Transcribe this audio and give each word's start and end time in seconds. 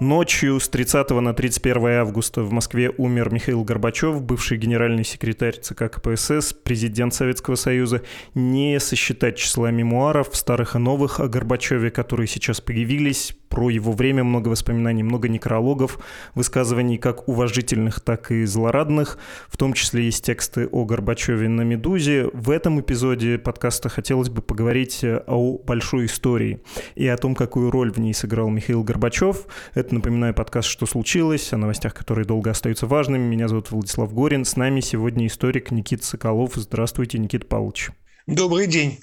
Ночью 0.00 0.58
с 0.58 0.68
30 0.70 1.10
на 1.10 1.34
31 1.34 1.86
августа 2.00 2.42
в 2.42 2.50
Москве 2.52 2.90
умер 2.96 3.34
Михаил 3.34 3.64
Горбачев, 3.64 4.22
бывший 4.22 4.56
генеральный 4.56 5.04
секретарь 5.04 5.60
ЦК 5.60 5.90
КПСС, 5.90 6.54
президент 6.54 7.12
Советского 7.12 7.54
Союза. 7.54 8.00
Не 8.34 8.80
сосчитать 8.80 9.36
числа 9.36 9.70
мемуаров, 9.70 10.30
старых 10.32 10.74
и 10.74 10.78
новых 10.78 11.20
о 11.20 11.28
Горбачеве, 11.28 11.90
которые 11.90 12.28
сейчас 12.28 12.62
появились, 12.62 13.36
про 13.50 13.68
его 13.68 13.92
время 13.92 14.24
много 14.24 14.48
воспоминаний, 14.48 15.02
много 15.02 15.28
некрологов, 15.28 15.98
высказываний 16.34 16.96
как 16.96 17.28
уважительных, 17.28 18.00
так 18.00 18.30
и 18.30 18.44
злорадных. 18.44 19.18
В 19.48 19.56
том 19.56 19.74
числе 19.74 20.04
есть 20.04 20.24
тексты 20.24 20.68
о 20.68 20.84
Горбачеве 20.84 21.48
на 21.48 21.62
«Медузе». 21.62 22.30
В 22.32 22.50
этом 22.50 22.80
эпизоде 22.80 23.38
подкаста 23.38 23.88
хотелось 23.88 24.30
бы 24.30 24.40
поговорить 24.40 25.04
о 25.04 25.58
большой 25.58 26.06
истории 26.06 26.62
и 26.94 27.06
о 27.08 27.16
том, 27.16 27.34
какую 27.34 27.70
роль 27.72 27.92
в 27.92 27.98
ней 27.98 28.14
сыграл 28.14 28.48
Михаил 28.48 28.84
Горбачев. 28.84 29.46
Это, 29.74 29.94
напоминаю, 29.94 30.32
подкаст 30.32 30.68
«Что 30.68 30.86
случилось?», 30.86 31.52
о 31.52 31.56
новостях, 31.56 31.92
которые 31.92 32.24
долго 32.24 32.50
остаются 32.50 32.86
важными. 32.86 33.24
Меня 33.24 33.48
зовут 33.48 33.72
Владислав 33.72 34.14
Горин. 34.14 34.44
С 34.44 34.56
нами 34.56 34.78
сегодня 34.78 35.26
историк 35.26 35.72
Никита 35.72 36.06
Соколов. 36.06 36.52
Здравствуйте, 36.54 37.18
Никита 37.18 37.46
Павлович. 37.46 37.90
Добрый 38.28 38.68
день. 38.68 39.00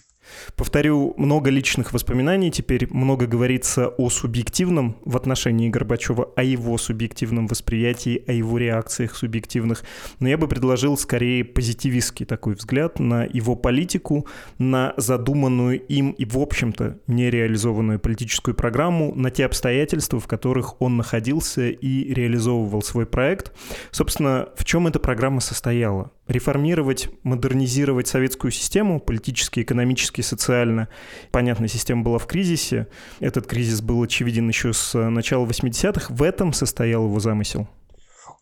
Повторю, 0.56 1.14
много 1.18 1.50
личных 1.50 1.94
воспоминаний, 1.94 2.52
теперь 2.52 2.88
много 2.92 3.28
говорится 3.28 3.88
о 3.88 4.10
субъективном 4.10 4.98
в 5.06 5.16
отношении 5.16 5.70
Горбачева, 5.70 6.32
о 6.36 6.44
его 6.44 6.78
субъективном 6.78 7.48
восприятии, 7.48 8.24
о 8.28 8.34
его 8.34 8.58
реакциях 8.58 9.16
субъективных. 9.16 9.84
Но 10.20 10.28
я 10.28 10.38
бы 10.38 10.48
предложил 10.48 10.98
скорее 10.98 11.44
позитивистский 11.44 12.26
такой 12.26 12.56
взгляд 12.56 13.00
на 13.00 13.24
его 13.24 13.56
политику, 13.56 14.28
на 14.58 14.94
задуманную 14.98 15.82
им 15.86 16.12
и, 16.12 16.26
в 16.26 16.38
общем-то, 16.38 17.00
нереализованную 17.08 18.00
политическую 18.00 18.56
программу, 18.56 19.14
на 19.16 19.32
те 19.32 19.46
обстоятельства, 19.46 20.20
в 20.20 20.28
которых 20.28 20.82
он 20.82 20.98
находился 20.98 21.70
и 21.70 22.14
реализовывал 22.14 22.82
свой 22.82 23.06
проект. 23.06 23.52
Собственно, 23.92 24.50
в 24.56 24.66
чем 24.66 24.88
эта 24.88 25.00
программа 25.00 25.40
состояла? 25.42 26.12
реформировать, 26.28 27.10
модернизировать 27.24 28.08
советскую 28.08 28.52
систему, 28.52 29.00
политически, 29.00 29.62
экономически, 29.62 30.17
социально. 30.22 30.90
Понятно, 31.32 31.68
система 31.68 32.04
была 32.04 32.18
в 32.18 32.28
кризисе. 32.28 32.88
Этот 33.20 33.48
кризис 33.48 33.82
был 33.82 34.02
очевиден 34.04 34.48
еще 34.48 34.74
с 34.74 34.98
начала 35.10 35.46
80-х. 35.46 36.14
В 36.14 36.24
этом 36.24 36.54
состоял 36.54 37.06
его 37.06 37.20
замысел. 37.20 37.68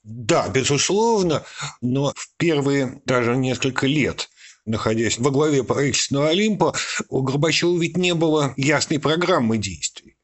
Да, 0.03 0.47
безусловно, 0.49 1.43
но 1.81 2.13
в 2.15 2.29
первые 2.37 3.01
даже 3.05 3.35
несколько 3.35 3.87
лет 3.87 4.29
находясь 4.65 5.19
во 5.19 5.31
главе 5.31 5.63
правительственного 5.63 6.29
Олимпа, 6.29 6.75
у 7.09 7.21
Горбачева 7.21 7.79
ведь 7.79 7.97
не 7.97 8.13
было 8.13 8.53
ясной 8.57 8.99
программы 8.99 9.57
действий. 9.57 10.17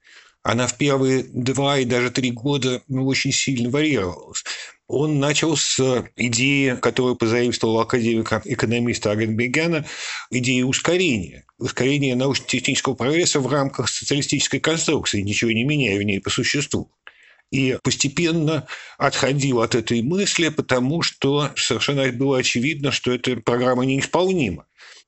Она 0.44 0.66
в 0.66 0.75
первые 0.77 1.23
два 1.31 1.77
и 1.77 1.85
даже 1.85 2.09
три 2.09 2.31
года 2.31 2.81
ну, 2.88 3.05
очень 3.05 3.31
сильно 3.31 3.69
варьировалась. 3.69 4.44
Он 4.92 5.20
начал 5.20 5.56
с 5.56 6.06
идеи, 6.17 6.75
которую 6.75 7.16
позаимствовал 7.16 7.80
академика-экономиста 7.80 9.11
Агенбегяна, 9.11 9.86
идеи 10.30 10.64
ускорения. 10.64 11.45
Ускорения 11.58 12.14
научно-технического 12.14 12.95
прогресса 12.95 13.39
в 13.39 13.47
рамках 13.47 13.88
социалистической 13.88 14.59
конструкции, 14.59 15.22
ничего 15.22 15.52
не 15.52 15.64
меняя 15.64 15.97
в 15.97 16.03
ней 16.03 16.19
по 16.19 16.30
существу. 16.30 16.92
И 17.52 17.78
постепенно 17.81 18.68
отходил 18.97 19.62
от 19.62 19.75
этой 19.75 20.02
мысли, 20.02 20.50
потому 20.50 21.02
что 21.03 21.52
совершенно 21.56 22.12
было 22.12 22.40
очевидно, 22.40 22.91
что 22.91 23.13
эта 23.13 23.38
программа 23.38 23.85
неисполнима. 23.85 24.66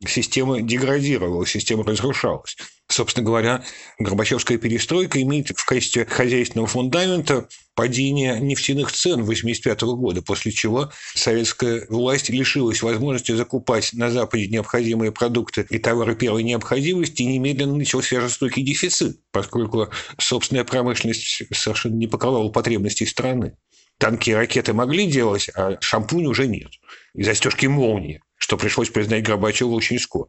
Система 0.07 0.61
деградировала, 0.61 1.45
система 1.45 1.83
разрушалась. 1.83 2.55
Собственно 2.93 3.25
говоря, 3.25 3.63
Горбачевская 3.97 4.59
перестройка 4.59 5.19
имеет 5.23 5.49
в 5.49 5.65
качестве 5.65 6.05
хозяйственного 6.05 6.67
фундамента 6.67 7.47
падение 7.73 8.39
нефтяных 8.39 8.91
цен 8.91 9.13
1985 9.13 9.81
года, 9.97 10.21
после 10.21 10.51
чего 10.51 10.91
советская 11.15 11.87
власть 11.89 12.29
лишилась 12.29 12.83
возможности 12.83 13.31
закупать 13.31 13.93
на 13.93 14.11
Западе 14.11 14.47
необходимые 14.47 15.11
продукты 15.11 15.65
и 15.71 15.79
товары 15.79 16.15
первой 16.15 16.43
необходимости, 16.43 17.23
и 17.23 17.25
немедленно 17.25 17.75
начался 17.75 18.21
жестокий 18.21 18.61
дефицит, 18.61 19.17
поскольку 19.31 19.89
собственная 20.19 20.63
промышленность 20.63 21.41
совершенно 21.51 21.95
не 21.95 22.05
покрывала 22.05 22.49
потребностей 22.49 23.07
страны. 23.07 23.57
Танки 23.97 24.29
и 24.29 24.33
ракеты 24.33 24.73
могли 24.73 25.07
делать, 25.07 25.49
а 25.55 25.77
шампунь 25.81 26.27
уже 26.27 26.45
нет. 26.45 26.69
И 27.15 27.23
застежки 27.23 27.65
молнии 27.65 28.21
что 28.43 28.57
пришлось 28.57 28.89
признать 28.89 29.23
Горбачеву 29.23 29.73
очень 29.73 29.97
скоро. 29.97 30.27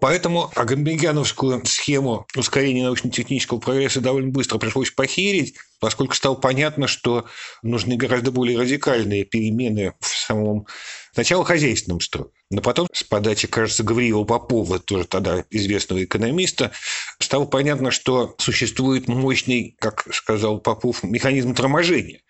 Поэтому 0.00 0.50
агамбегяновскую 0.56 1.62
схему 1.66 2.26
ускорения 2.34 2.84
научно-технического 2.84 3.58
прогресса 3.58 4.00
довольно 4.00 4.30
быстро 4.30 4.56
пришлось 4.56 4.90
похерить, 4.90 5.56
поскольку 5.78 6.14
стало 6.14 6.36
понятно, 6.36 6.86
что 6.86 7.26
нужны 7.62 7.98
гораздо 7.98 8.32
более 8.32 8.58
радикальные 8.58 9.26
перемены 9.26 9.92
в 10.00 10.06
самом 10.06 10.66
сначала 11.12 11.44
хозяйственном 11.44 12.00
строе, 12.00 12.30
но 12.50 12.62
потом 12.62 12.88
с 12.94 13.04
подачи, 13.04 13.46
кажется, 13.46 13.84
Гавриила 13.84 14.24
Попова, 14.24 14.78
тоже 14.78 15.04
тогда 15.04 15.44
известного 15.50 16.02
экономиста, 16.02 16.72
стало 17.18 17.44
понятно, 17.44 17.90
что 17.90 18.36
существует 18.38 19.06
мощный, 19.06 19.76
как 19.80 20.06
сказал 20.14 20.60
Попов, 20.60 21.02
механизм 21.02 21.54
торможения. 21.54 22.22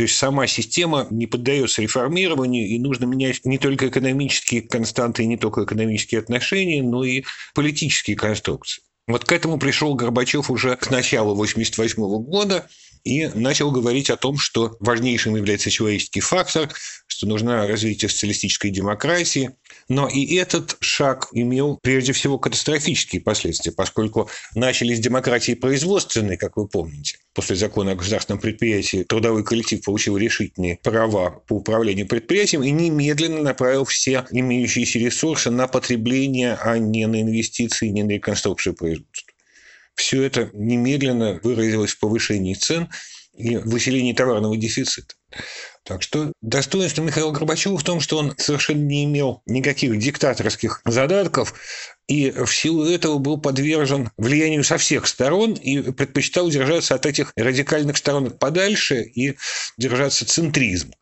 То 0.00 0.04
есть 0.04 0.16
сама 0.16 0.46
система 0.46 1.06
не 1.10 1.26
поддается 1.26 1.82
реформированию, 1.82 2.66
и 2.66 2.78
нужно 2.78 3.04
менять 3.04 3.44
не 3.44 3.58
только 3.58 3.88
экономические 3.88 4.62
константы, 4.62 5.26
не 5.26 5.36
только 5.36 5.64
экономические 5.64 6.20
отношения, 6.20 6.82
но 6.82 7.04
и 7.04 7.24
политические 7.54 8.16
конструкции. 8.16 8.82
Вот 9.06 9.26
к 9.26 9.32
этому 9.32 9.58
пришел 9.58 9.94
Горбачев 9.94 10.50
уже 10.50 10.76
к 10.76 10.90
началу 10.90 11.32
1988 11.32 12.02
года 12.24 12.66
и 13.04 13.26
начал 13.28 13.70
говорить 13.70 14.10
о 14.10 14.16
том, 14.16 14.38
что 14.38 14.76
важнейшим 14.80 15.36
является 15.36 15.70
человеческий 15.70 16.20
фактор, 16.20 16.70
что 17.06 17.26
нужна 17.26 17.66
развитие 17.66 18.08
социалистической 18.08 18.70
демократии, 18.70 19.50
но 19.88 20.08
и 20.08 20.36
этот 20.36 20.76
шаг 20.80 21.28
имел 21.32 21.78
прежде 21.82 22.12
всего 22.12 22.38
катастрофические 22.38 23.20
последствия, 23.20 23.72
поскольку 23.72 24.30
начались 24.54 25.00
демократии 25.00 25.54
производственной, 25.54 26.36
как 26.36 26.56
вы 26.56 26.68
помните. 26.68 27.18
После 27.34 27.56
закона 27.56 27.92
о 27.92 27.94
государственном 27.96 28.40
предприятии 28.40 29.04
трудовой 29.04 29.44
коллектив 29.44 29.82
получил 29.84 30.16
решительные 30.16 30.78
права 30.82 31.42
по 31.46 31.54
управлению 31.54 32.06
предприятием 32.06 32.62
и 32.62 32.70
немедленно 32.70 33.42
направил 33.42 33.84
все 33.84 34.24
имеющиеся 34.30 34.98
ресурсы 34.98 35.50
на 35.50 35.68
потребление, 35.68 36.54
а 36.54 36.78
не 36.78 37.06
на 37.06 37.20
инвестиции, 37.20 37.88
не 37.88 38.02
на 38.02 38.10
реконструкцию 38.10 38.74
производства. 38.74 39.29
Все 40.00 40.22
это 40.22 40.48
немедленно 40.54 41.38
выразилось 41.42 41.92
в 41.92 41.98
повышении 41.98 42.54
цен 42.54 42.88
и 43.34 43.58
выселении 43.58 44.14
товарного 44.14 44.56
дефицита. 44.56 45.14
Так 45.84 46.00
что 46.02 46.32
достоинство 46.40 47.02
Михаила 47.02 47.32
Горбачева 47.32 47.76
в 47.76 47.84
том, 47.84 48.00
что 48.00 48.16
он 48.16 48.34
совершенно 48.38 48.80
не 48.80 49.04
имел 49.04 49.42
никаких 49.44 49.98
диктаторских 49.98 50.80
задатков, 50.86 51.52
и 52.08 52.30
в 52.30 52.48
силу 52.48 52.86
этого 52.86 53.18
был 53.18 53.38
подвержен 53.38 54.10
влиянию 54.16 54.64
со 54.64 54.78
всех 54.78 55.06
сторон 55.06 55.52
и 55.52 55.92
предпочитал 55.92 56.48
держаться 56.48 56.94
от 56.94 57.04
этих 57.04 57.32
радикальных 57.36 57.98
сторон 57.98 58.30
подальше 58.30 59.02
и 59.02 59.36
держаться 59.76 60.24
центризма. 60.24 60.94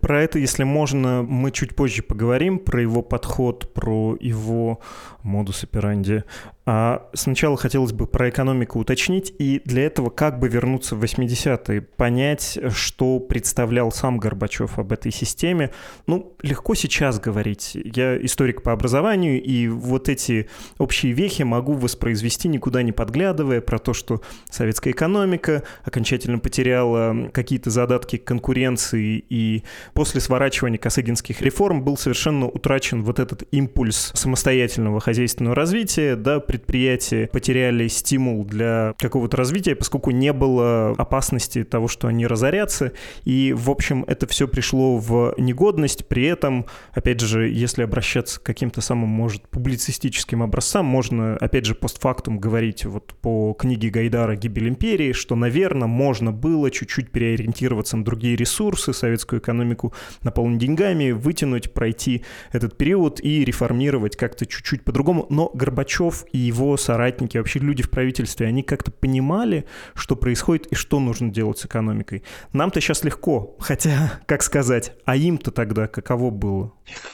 Про 0.00 0.22
это, 0.22 0.38
если 0.38 0.62
можно, 0.62 1.24
мы 1.24 1.50
чуть 1.50 1.74
позже 1.74 2.02
поговорим, 2.02 2.60
про 2.60 2.80
его 2.80 3.02
подход, 3.02 3.74
про 3.74 4.16
его 4.20 4.80
модус 5.24 5.64
операнди. 5.64 6.22
А 6.68 7.08
сначала 7.12 7.56
хотелось 7.56 7.92
бы 7.92 8.08
про 8.08 8.28
экономику 8.28 8.80
уточнить, 8.80 9.32
и 9.38 9.62
для 9.64 9.86
этого 9.86 10.10
как 10.10 10.40
бы 10.40 10.48
вернуться 10.48 10.96
в 10.96 11.04
80-е, 11.04 11.80
понять, 11.80 12.58
что 12.74 13.20
представлял 13.20 13.92
сам 13.92 14.18
Горбачев 14.18 14.76
об 14.80 14.92
этой 14.92 15.12
системе. 15.12 15.70
Ну, 16.08 16.34
легко 16.42 16.74
сейчас 16.74 17.20
говорить. 17.20 17.76
Я 17.76 18.16
историк 18.16 18.62
по 18.62 18.72
образованию, 18.72 19.40
и 19.40 19.68
вот 19.68 20.08
эти 20.08 20.48
общие 20.78 21.12
вехи 21.12 21.44
могу 21.44 21.74
воспроизвести, 21.74 22.48
никуда 22.48 22.82
не 22.82 22.90
подглядывая, 22.90 23.60
про 23.60 23.78
то, 23.78 23.94
что 23.94 24.20
советская 24.50 24.92
экономика 24.92 25.62
окончательно 25.84 26.40
потеряла 26.40 27.30
какие-то 27.32 27.70
задатки 27.70 28.16
конкуренции, 28.16 29.24
и 29.28 29.62
после 29.94 30.20
сворачивания 30.20 30.78
косыгинских 30.78 31.40
реформ 31.42 31.84
был 31.84 31.96
совершенно 31.96 32.48
утрачен 32.48 33.04
вот 33.04 33.20
этот 33.20 33.44
импульс 33.52 34.10
самостоятельного 34.14 34.98
хозяйственного 34.98 35.54
развития, 35.54 36.16
да, 36.16 36.40
предприятия 36.56 37.28
потеряли 37.28 37.86
стимул 37.88 38.44
для 38.44 38.94
какого-то 38.98 39.36
развития, 39.36 39.74
поскольку 39.74 40.10
не 40.10 40.32
было 40.32 40.90
опасности 40.96 41.64
того, 41.64 41.86
что 41.86 42.08
они 42.08 42.26
разорятся. 42.26 42.92
И, 43.24 43.54
в 43.56 43.70
общем, 43.70 44.04
это 44.06 44.26
все 44.26 44.48
пришло 44.48 44.96
в 44.96 45.34
негодность. 45.36 46.08
При 46.08 46.24
этом, 46.24 46.66
опять 46.92 47.20
же, 47.20 47.48
если 47.48 47.82
обращаться 47.82 48.40
к 48.40 48.42
каким-то 48.42 48.80
самым, 48.80 49.10
может, 49.10 49.48
публицистическим 49.48 50.42
образцам, 50.42 50.86
можно, 50.86 51.36
опять 51.36 51.66
же, 51.66 51.74
постфактум 51.74 52.38
говорить 52.38 52.86
вот 52.86 53.14
по 53.20 53.52
книге 53.52 53.90
Гайдара 53.90 54.34
«Гибель 54.34 54.68
империи», 54.68 55.12
что, 55.12 55.36
наверное, 55.36 55.88
можно 55.88 56.32
было 56.32 56.70
чуть-чуть 56.70 57.10
переориентироваться 57.10 57.96
на 57.96 58.04
другие 58.04 58.36
ресурсы, 58.36 58.92
советскую 58.92 59.40
экономику 59.40 59.92
наполнить 60.22 60.58
деньгами, 60.58 61.10
вытянуть, 61.10 61.72
пройти 61.74 62.24
этот 62.52 62.78
период 62.78 63.20
и 63.22 63.44
реформировать 63.44 64.16
как-то 64.16 64.46
чуть-чуть 64.46 64.84
по-другому. 64.84 65.26
Но 65.28 65.50
Горбачев 65.52 66.24
и 66.32 66.45
его 66.46 66.76
соратники, 66.76 67.38
вообще 67.38 67.58
люди 67.58 67.82
в 67.82 67.90
правительстве, 67.90 68.46
они 68.46 68.62
как-то 68.62 68.90
понимали, 68.90 69.66
что 69.94 70.16
происходит 70.16 70.66
и 70.68 70.74
что 70.74 71.00
нужно 71.00 71.30
делать 71.30 71.58
с 71.58 71.66
экономикой. 71.66 72.22
Нам-то 72.52 72.80
сейчас 72.80 73.04
легко, 73.04 73.56
хотя, 73.60 74.20
как 74.26 74.42
сказать, 74.42 74.92
а 75.04 75.16
им-то 75.16 75.50
тогда 75.50 75.86
каково 75.86 76.30
было? 76.30 76.72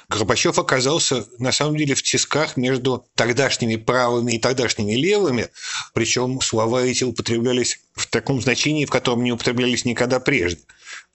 Горбачев 0.08 0.58
оказался, 0.58 1.24
на 1.38 1.52
самом 1.52 1.76
деле, 1.76 1.94
в 1.94 2.02
тисках 2.02 2.56
между 2.56 3.04
тогдашними 3.14 3.76
правыми 3.76 4.32
и 4.32 4.38
тогдашними 4.38 4.92
левыми, 4.92 5.48
причем 5.94 6.40
слова 6.40 6.82
эти 6.82 7.04
употреблялись 7.04 7.80
в 7.94 8.06
таком 8.06 8.40
значении, 8.40 8.84
в 8.84 8.90
котором 8.90 9.22
не 9.22 9.32
употреблялись 9.32 9.84
никогда 9.84 10.20
прежде. 10.20 10.60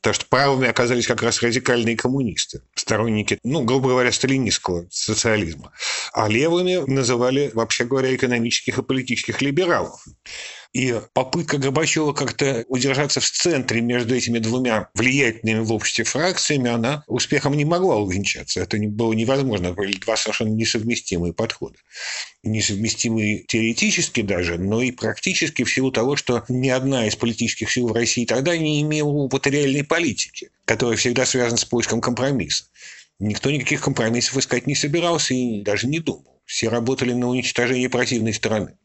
Потому 0.08 0.22
что 0.22 0.30
правыми 0.30 0.70
оказались 0.70 1.06
как 1.06 1.22
раз 1.22 1.42
радикальные 1.42 1.98
коммунисты, 1.98 2.62
сторонники, 2.76 3.40
ну, 3.44 3.66
грубо 3.66 3.90
говоря, 3.90 4.10
сталинистского 4.14 4.88
социализма. 4.90 5.74
А 6.14 6.30
левыми 6.30 6.90
называли, 6.90 7.52
вообще 7.54 7.84
говоря, 7.84 8.16
экономических 8.16 8.78
и 8.78 8.84
политических 8.84 9.42
либералов. 9.42 10.02
И 10.74 11.00
попытка 11.14 11.58
Горбачева 11.58 12.14
как-то 12.14 12.66
удержаться 12.68 13.20
в 13.20 13.30
центре 13.30 13.82
между 13.82 14.16
этими 14.16 14.40
двумя 14.40 14.90
влиятельными 14.94 15.60
в 15.60 15.72
обществе 15.72 16.04
фракциями, 16.04 16.70
она 16.70 17.04
успехом 17.08 17.56
не 17.56 17.66
могла 17.66 17.98
увенчаться. 17.98 18.62
Это 18.62 18.78
было 18.78 19.14
невозможно. 19.14 19.74
Были 19.74 19.98
два 19.98 20.18
совершенно 20.18 20.50
несовместимые 20.50 21.34
подхода. 21.34 21.78
Несовместимые 22.44 23.46
теоретически 23.48 24.22
даже, 24.22 24.58
но 24.58 24.82
и 24.82 24.92
практически 24.92 25.64
в 25.64 25.74
силу 25.74 25.92
того, 25.92 26.16
что 26.16 26.44
ни 26.50 26.70
одна 26.70 27.08
из 27.08 27.16
политических 27.16 27.72
сил 27.72 27.88
в 27.88 27.94
России 27.94 28.26
тогда 28.26 28.58
не 28.58 28.82
имела 28.82 29.10
опыта 29.10 29.50
реальной 29.50 29.84
политики, 29.84 30.50
которая 30.66 30.98
всегда 30.98 31.26
связана 31.26 31.58
с 31.58 31.66
поиском 31.66 32.02
компромисса. 32.02 32.66
Никто 33.20 33.50
никаких 33.50 33.82
компромиссов 33.82 34.38
искать 34.38 34.68
не 34.68 34.76
собирался 34.76 35.34
и 35.34 35.62
даже 35.62 35.88
не 35.88 36.00
думал. 36.00 36.37
Все 36.48 36.70
работали 36.70 37.12
на 37.12 37.28
уничтожение 37.28 37.90
противной 37.90 38.34
стороны. 38.34 38.78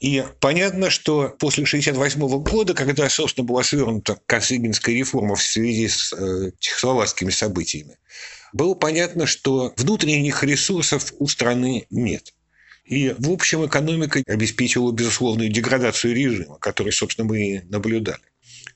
И 0.00 0.24
понятно, 0.40 0.88
что 0.88 1.28
после 1.38 1.64
1968 1.64 2.42
года, 2.42 2.72
когда, 2.72 3.08
собственно, 3.10 3.46
была 3.46 3.62
свернута 3.62 4.18
Косыгинская 4.24 4.94
реформа 4.94 5.36
в 5.36 5.42
связи 5.42 5.86
с 5.86 6.14
э, 6.14 6.52
чехословацкими 6.58 7.28
событиями, 7.28 7.98
было 8.54 8.74
понятно, 8.74 9.26
что 9.26 9.74
внутренних 9.76 10.42
ресурсов 10.42 11.12
у 11.18 11.28
страны 11.28 11.86
нет. 11.90 12.32
И, 12.86 13.14
в 13.18 13.30
общем, 13.30 13.66
экономика 13.66 14.22
обеспечивала 14.26 14.90
безусловную 14.90 15.50
деградацию 15.50 16.14
режима, 16.14 16.58
который, 16.58 16.90
собственно, 16.90 17.28
мы 17.28 17.38
и 17.38 17.60
наблюдали 17.68 18.22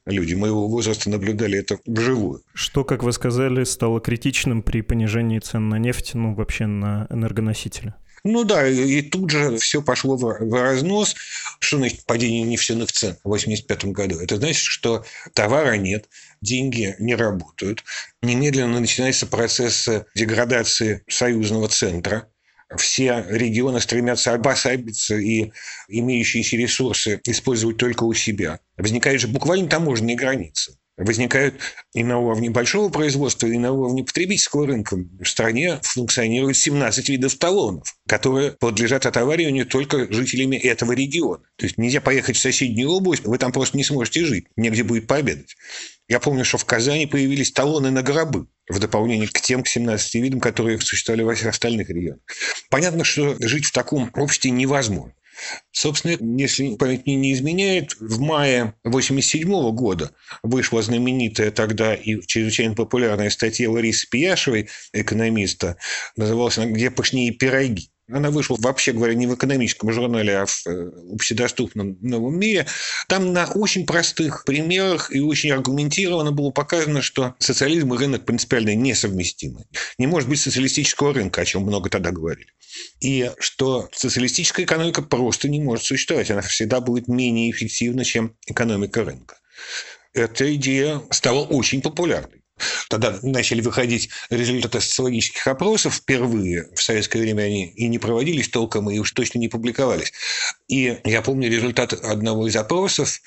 люди 0.07 0.35
моего 0.35 0.69
возраста 0.69 1.09
наблюдали 1.09 1.59
это 1.59 1.79
вживую. 1.87 2.43
Что, 2.53 2.85
как 2.85 3.03
вы 3.03 3.13
сказали, 3.13 3.65
стало 3.65 4.01
критичным 4.03 4.63
при 4.63 4.83
понижении 4.83 5.39
цен 5.39 5.71
на 5.71 5.79
нефть, 5.79 6.13
ну, 6.13 6.35
вообще 6.35 6.67
на 6.67 7.07
энергоносители? 7.09 7.95
Ну 8.27 8.45
да, 8.45 8.67
и 8.67 9.03
тут 9.03 9.29
же 9.29 9.59
все 9.59 9.83
пошло 9.83 10.17
в, 10.17 10.41
разнос. 10.41 11.15
Что 11.61 11.77
значит 11.77 12.07
падение 12.07 12.43
нефтяных 12.43 12.91
цен 12.91 13.17
в 13.23 13.27
1985 13.27 13.85
году? 13.93 14.19
Это 14.19 14.37
значит, 14.37 14.65
что 14.65 15.05
товара 15.35 15.77
нет, 15.77 16.09
деньги 16.41 16.97
не 16.99 17.17
работают. 17.17 17.85
Немедленно 18.23 18.81
начинается 18.81 19.27
процесс 19.27 19.89
деградации 20.15 21.05
союзного 21.07 21.69
центра. 21.69 22.27
Все 22.79 23.27
регионы 23.29 23.79
стремятся 23.81 24.33
обособиться 24.33 25.17
и 25.17 25.53
имеющиеся 25.89 26.57
ресурсы 26.57 27.21
использовать 27.27 27.77
только 27.77 28.05
у 28.05 28.15
себя. 28.15 28.59
Возникают 28.79 29.21
же 29.21 29.29
буквально 29.29 29.69
таможенные 29.69 30.17
границы 30.17 30.79
возникают 30.97 31.57
и 31.93 32.05
на 32.05 32.19
уровне 32.19 32.51
большого 32.51 32.89
производства, 32.89 33.47
и 33.47 33.59
на 33.59 33.73
уровне 33.73 34.05
потребительского 34.05 34.67
рынка. 34.67 34.97
В 34.97 35.27
стране 35.27 35.81
функционирует 35.83 36.57
17 36.57 37.09
видов 37.09 37.35
талонов, 37.37 37.97
которые 38.09 38.53
подлежат 38.53 39.07
отовариванию 39.07 39.67
только 39.67 40.13
жителями 40.13 40.57
этого 40.57 40.93
региона. 40.93 41.43
То 41.57 41.67
есть 41.67 41.79
нельзя 41.79 42.01
поехать 42.01 42.37
в 42.37 42.41
соседнюю 42.41 42.91
область, 42.91 43.25
вы 43.25 43.39
там 43.39 43.53
просто 43.53 43.77
не 43.77 43.85
сможете 43.85 44.25
жить, 44.25 44.47
негде 44.57 44.85
будет 44.85 45.07
пообедать. 45.07 45.57
Я 46.09 46.21
помню, 46.21 46.45
что 46.45 46.59
в 46.59 46.65
Казани 46.65 47.07
появились 47.07 47.53
талоны 47.53 47.91
на 47.91 48.03
гробы 48.03 48.47
в 48.69 48.79
дополнение 48.79 49.29
к 49.29 49.41
тем 49.41 49.63
к 49.63 49.69
17 49.69 50.15
видам, 50.17 50.41
которые 50.41 50.79
существовали 50.81 51.23
во 51.23 51.35
всех 51.35 51.49
остальных 51.49 51.89
регионах. 51.89 52.21
Понятно, 52.69 53.05
что 53.05 53.37
жить 53.41 53.65
в 53.65 53.73
таком 53.73 54.11
обществе 54.15 54.51
невозможно. 54.51 55.15
Собственно, 55.73 56.17
если 56.39 56.77
память 56.77 57.07
мне 57.07 57.17
не 57.17 57.33
изменяет, 57.33 57.95
в 58.01 58.21
мае 58.21 58.75
1987 58.85 59.75
года 59.75 60.13
вышла 60.43 60.83
знаменитая 60.83 61.51
тогда 61.51 61.95
и 61.95 62.21
чрезвычайно 62.21 62.75
популярная 62.75 63.31
статья 63.31 63.71
Ларисы 63.71 64.09
Пияшевой, 64.09 64.69
экономиста, 64.93 65.77
называлась 66.17 66.59
она 66.59 66.67
«Где 66.67 66.91
пышнее 66.91 67.33
пироги?». 67.33 67.91
Она 68.11 68.31
вышла, 68.31 68.57
вообще 68.59 68.93
говоря, 68.93 69.15
не 69.15 69.27
в 69.27 69.35
экономическом 69.35 69.91
журнале, 69.91 70.39
а 70.39 70.47
в 70.47 70.67
э, 70.67 70.91
общедоступном 71.13 71.97
новом 72.03 72.39
мире. 72.39 72.67
Там 73.09 73.33
на 73.33 73.47
очень 73.47 73.87
простых 73.87 74.45
примерах 74.45 75.15
и 75.15 75.21
очень 75.21 75.51
аргументированно 75.53 76.31
было 76.31 76.51
показано, 76.51 77.01
что 77.01 77.35
социализм 77.39 77.95
и 77.95 77.99
рынок 77.99 78.27
принципиально 78.27 78.75
несовместимы. 78.75 79.65
Не 79.97 80.07
может 80.07 80.29
быть 80.29 80.41
социалистического 80.41 81.15
рынка, 81.15 81.41
о 81.41 81.45
чем 81.47 81.63
много 81.63 81.89
тогда 81.89 82.11
говорили. 82.11 82.49
И 83.01 83.31
что 83.39 83.89
социалистическая 83.95 84.65
экономика 84.65 85.01
просто 85.01 85.49
не 85.49 85.61
может 85.61 85.87
существовать. 85.87 86.31
Она 86.31 86.43
всегда 86.43 86.81
будет 86.81 87.09
менее 87.09 87.51
эффективна, 87.51 88.05
чем 88.05 88.37
экономика 88.47 89.03
рынка. 89.03 89.39
Эта 90.13 90.55
идея 90.55 91.01
стала 91.11 91.43
очень 91.45 91.81
популярной. 91.81 92.44
Тогда 92.89 93.19
начали 93.23 93.61
выходить 93.61 94.11
результаты 94.31 94.81
социологических 94.81 95.47
опросов 95.47 95.97
впервые. 95.97 96.69
В 96.75 96.83
советское 96.83 97.21
время 97.21 97.43
они 97.43 97.67
и 97.67 97.89
не 97.89 97.99
проводились 97.99 98.49
толком, 98.49 98.91
и 98.91 98.99
уж 98.99 99.11
точно 99.13 99.39
не 99.39 99.49
публиковались. 99.49 100.13
И 100.69 100.99
я 101.05 101.23
помню 101.23 101.51
результат 101.51 101.93
одного 101.93 102.47
из 102.47 102.57
опросов, 102.57 103.21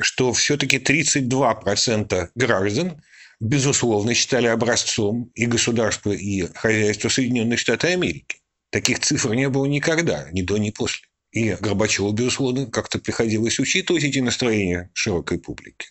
что 0.00 0.32
все-таки 0.32 0.78
32% 0.78 2.28
граждан 2.34 3.02
безусловно 3.40 4.14
считали 4.14 4.46
образцом 4.46 5.30
и 5.34 5.46
государство, 5.46 6.12
и 6.12 6.46
хозяйство 6.54 7.08
Соединенных 7.08 7.58
Штатов 7.58 7.90
Америки. 7.90 8.38
Таких 8.70 9.00
цифр 9.00 9.34
не 9.34 9.48
было 9.48 9.66
никогда, 9.66 10.28
ни 10.32 10.42
до, 10.42 10.58
ни 10.58 10.70
после. 10.70 11.06
И 11.30 11.56
Горбачеву, 11.60 12.12
безусловно, 12.12 12.66
как-то 12.66 12.98
приходилось 12.98 13.58
учитывать 13.58 14.04
эти 14.04 14.20
настроения 14.20 14.90
широкой 14.94 15.38
публики. 15.38 15.88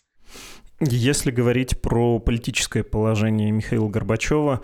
Если 0.90 1.32
говорить 1.32 1.80
про 1.82 2.20
политическое 2.20 2.84
положение 2.84 3.52
Михаила 3.52 3.88
Горбачева, 3.88 4.62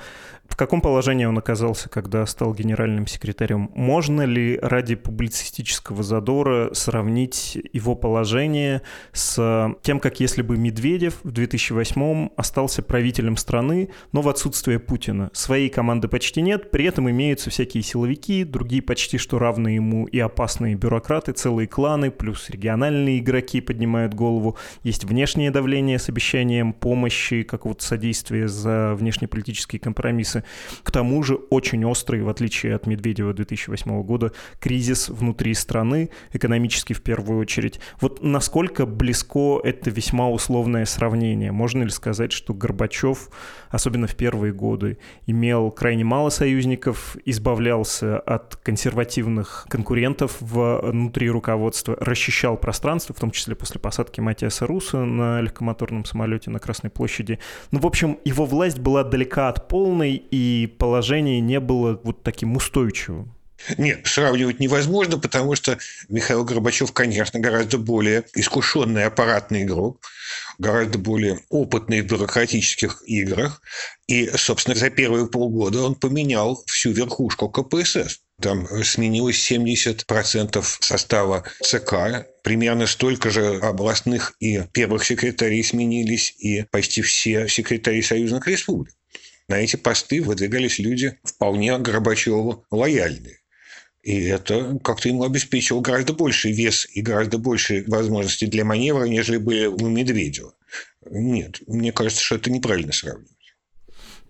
в 0.50 0.56
каком 0.56 0.82
положении 0.82 1.26
он 1.26 1.38
оказался, 1.38 1.88
когда 1.90 2.26
стал 2.26 2.54
генеральным 2.54 3.08
секретарем? 3.08 3.72
Можно 3.76 4.24
ли 4.24 4.60
ради 4.62 4.96
публицистического 4.96 6.04
задора 6.04 6.74
сравнить 6.74 7.58
его 7.72 7.96
положение 7.96 8.82
с 9.14 9.74
тем, 9.84 10.00
как 10.00 10.20
если 10.20 10.42
бы 10.42 10.58
Медведев 10.58 11.20
в 11.24 11.32
2008 11.32 12.30
остался 12.36 12.82
правителем 12.82 13.38
страны, 13.38 13.90
но 14.12 14.22
в 14.22 14.28
отсутствие 14.28 14.80
Путина? 14.80 15.30
Своей 15.34 15.70
команды 15.70 16.08
почти 16.08 16.42
нет, 16.42 16.72
при 16.72 16.86
этом 16.86 17.10
имеются 17.10 17.50
всякие 17.50 17.84
силовики, 17.84 18.44
другие 18.44 18.82
почти 18.82 19.18
что 19.18 19.40
равные 19.40 19.76
ему 19.76 20.06
и 20.08 20.20
опасные 20.20 20.76
бюрократы, 20.76 21.32
целые 21.32 21.68
кланы, 21.68 22.12
плюс 22.12 22.50
региональные 22.50 23.20
игроки 23.20 23.62
поднимают 23.62 24.14
голову. 24.14 24.58
Есть 24.84 25.06
внешнее 25.06 25.52
давление 25.52 26.00
с 26.00 26.10
обещанием 26.10 26.74
помощи, 26.74 27.44
какого-то 27.44 27.86
содействия 27.86 28.48
за 28.48 28.96
внешнеполитические 28.96 29.80
компромиссы 29.80 30.39
кризисы. 30.42 30.84
К 30.84 30.92
тому 30.92 31.24
же 31.24 31.36
очень 31.36 31.86
острый, 31.86 32.22
в 32.22 32.30
отличие 32.30 32.76
от 32.76 32.88
Медведева 32.88 33.34
2008 33.34 34.04
года, 34.04 34.32
кризис 34.60 35.10
внутри 35.10 35.54
страны, 35.54 36.10
экономический 36.34 36.94
в 36.94 37.02
первую 37.02 37.40
очередь. 37.40 37.80
Вот 38.02 38.24
насколько 38.24 38.86
близко 38.86 39.60
это 39.64 39.90
весьма 39.90 40.30
условное 40.30 40.86
сравнение? 40.86 41.52
Можно 41.52 41.84
ли 41.84 41.90
сказать, 41.90 42.32
что 42.32 42.54
Горбачев, 42.54 43.30
особенно 43.70 44.08
в 44.08 44.16
первые 44.16 44.54
годы, 44.54 44.98
имел 45.28 45.72
крайне 45.72 46.04
мало 46.04 46.30
союзников, 46.30 47.18
избавлялся 47.26 48.20
от 48.20 48.56
консервативных 48.56 49.66
конкурентов 49.70 50.38
внутри 50.40 51.30
руководства, 51.30 51.98
расчищал 52.00 52.58
пространство, 52.58 53.16
в 53.16 53.20
том 53.20 53.32
числе 53.32 53.56
после 53.56 53.80
посадки 53.80 54.22
Матиаса 54.22 54.66
Руса 54.66 55.06
на 55.06 55.42
легкомоторном 55.42 56.06
самолете 56.06 56.50
на 56.50 56.60
Красной 56.60 56.90
площади. 56.90 57.40
Ну, 57.72 57.80
в 57.80 57.86
общем, 57.86 58.18
его 58.26 58.46
власть 58.46 58.80
была 58.80 59.04
далека 59.04 59.50
от 59.50 59.68
полной, 59.68 60.24
и 60.32 60.76
положение 60.78 61.40
не 61.40 61.60
было 61.60 62.00
вот 62.04 62.24
таким 62.24 62.56
устойчивым. 62.56 63.36
Нет, 63.78 64.08
сравнивать 64.08 64.60
невозможно, 64.60 65.18
потому 65.18 65.56
что 65.56 65.78
Михаил 66.08 66.46
Горбачев, 66.46 66.94
конечно, 66.94 67.40
гораздо 67.40 67.78
более 67.78 68.24
искушенный 68.34 69.04
аппаратный 69.04 69.64
игрок, 69.64 70.02
гораздо 70.58 70.98
более 70.98 71.42
опытный 71.50 72.02
в 72.02 72.08
бюрократических 72.08 73.04
играх. 73.06 73.62
И, 74.08 74.30
собственно, 74.36 74.76
за 74.76 74.90
первые 74.90 75.28
полгода 75.28 75.84
он 75.84 75.96
поменял 75.96 76.64
всю 76.68 76.92
верхушку 76.92 77.50
КПСС. 77.50 78.22
Там 78.42 78.66
сменилось 78.84 79.52
70% 79.52 80.66
состава 80.80 81.44
ЦК, 81.62 82.26
примерно 82.42 82.88
столько 82.88 83.30
же 83.30 83.60
областных 83.60 84.34
и 84.40 84.64
первых 84.72 85.04
секретарей 85.04 85.64
сменились, 85.64 86.34
и 86.40 86.64
почти 86.72 87.02
все 87.02 87.50
секретари 87.50 88.02
союзных 88.02 88.48
республик. 88.48 88.94
На 89.50 89.56
эти 89.56 89.76
посты 89.76 90.22
выдвигались 90.22 90.78
люди 90.78 91.20
вполне 91.24 91.78
Горбачеву 91.80 92.66
лояльные. 92.70 93.40
И 94.04 94.26
это 94.26 94.80
как-то 94.84 95.10
ему 95.10 95.24
обеспечило 95.24 95.82
гораздо 95.82 96.14
больший 96.14 96.52
вес 96.52 96.88
и 96.94 97.02
гораздо 97.02 97.40
больше 97.40 97.84
возможностей 97.88 98.46
для 98.46 98.64
маневра, 98.64 99.06
нежели 99.06 99.38
были 99.38 99.66
у 99.66 99.88
Медведева. 99.90 100.54
Нет, 101.10 101.62
мне 101.68 101.92
кажется, 101.92 102.24
что 102.24 102.36
это 102.36 102.52
неправильно 102.52 102.94
сравнивать. 102.94 103.39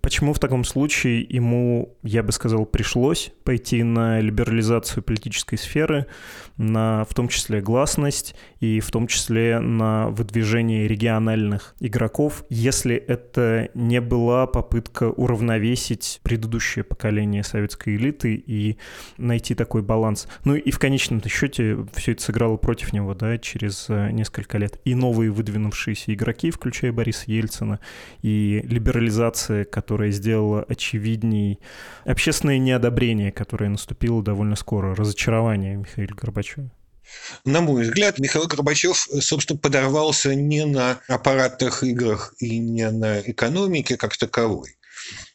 Почему 0.02 0.34
в 0.34 0.40
таком 0.40 0.64
случае 0.64 1.22
ему, 1.22 1.98
я 2.04 2.24
бы 2.24 2.32
сказал, 2.32 2.66
пришлось 2.66 3.32
пойти 3.44 3.84
на 3.84 4.20
либерализацию 4.22 5.04
политической 5.04 5.58
сферы, 5.58 6.06
на 6.58 7.06
в 7.10 7.14
том 7.14 7.28
числе 7.28 7.62
гласность 7.62 8.36
и 8.60 8.80
в 8.80 8.92
том 8.92 9.08
числе 9.08 9.60
на 9.60 10.10
выдвижение 10.10 10.88
региональных 10.88 11.76
игроков, 11.80 12.44
если 12.50 12.96
это 12.96 13.70
не 13.74 14.02
была 14.02 14.48
попытка 14.48 15.10
уравновесить 15.10 16.20
предыдущее 16.24 16.84
поколение 16.84 17.44
советской 17.44 17.96
элиты 17.96 18.36
и 18.36 18.78
найти 19.18 19.56
такой 19.56 19.82
баланс. 19.82 20.28
Ну 20.46 20.56
и 20.56 20.72
в 20.72 20.80
конечном 20.80 21.24
счете 21.24 21.86
все 21.94 22.14
это 22.14 22.24
сыграло 22.24 22.58
против 22.58 22.94
него, 22.94 23.14
да, 23.14 23.38
через 23.38 23.86
э, 23.90 24.12
несколько 24.12 24.58
лет. 24.58 24.80
И 24.86 24.96
новые 24.96 25.32
выдвинувшиеся 25.32 26.14
игроки, 26.14 26.52
включая 26.52 26.92
Бориса 26.92 27.26
Ельцина, 27.28 27.80
и 28.22 28.62
либерализация, 28.66 29.66
которая 29.66 29.89
которая 29.90 30.12
сделала 30.12 30.64
очевидней 30.70 31.60
общественное 32.06 32.60
неодобрение, 32.60 33.32
которое 33.32 33.72
наступило 33.72 34.22
довольно 34.22 34.56
скоро, 34.56 34.94
разочарование 34.94 35.78
Михаила 35.78 36.14
Горбачева? 36.14 36.70
На 37.44 37.62
мой 37.62 37.82
взгляд, 37.82 38.20
Михаил 38.20 38.46
Горбачев, 38.46 39.08
собственно, 39.20 39.58
подорвался 39.58 40.36
не 40.36 40.64
на 40.68 41.00
аппаратных 41.08 41.84
играх 41.84 42.36
и 42.38 42.60
не 42.60 42.88
на 42.92 43.20
экономике 43.22 43.98
как 43.98 44.16
таковой. 44.16 44.78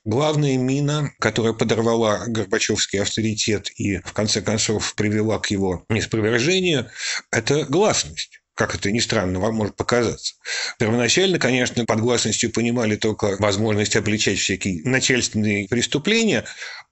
Главная 0.05 0.57
мина, 0.57 1.11
которая 1.19 1.53
подорвала 1.53 2.25
Горбачевский 2.29 3.03
авторитет 3.03 3.73
и, 3.75 3.99
в 3.99 4.13
конце 4.13 4.41
концов, 4.41 4.95
привела 4.95 5.41
к 5.41 5.51
его 5.51 5.85
неспровержению, 5.89 6.87
это 7.33 7.65
гласность 7.65 8.41
как 8.55 8.75
это 8.75 8.91
ни 8.91 9.01
странно 9.01 9.41
вам 9.41 9.55
может 9.57 9.77
показаться. 9.77 10.35
Первоначально, 10.79 11.39
конечно, 11.39 11.85
под 11.85 12.01
гласностью 12.01 12.53
понимали 12.53 12.97
только 12.97 13.37
возможность 13.39 13.97
обличать 13.97 14.39
всякие 14.39 14.83
начальственные 14.85 15.69
преступления, 15.69 16.45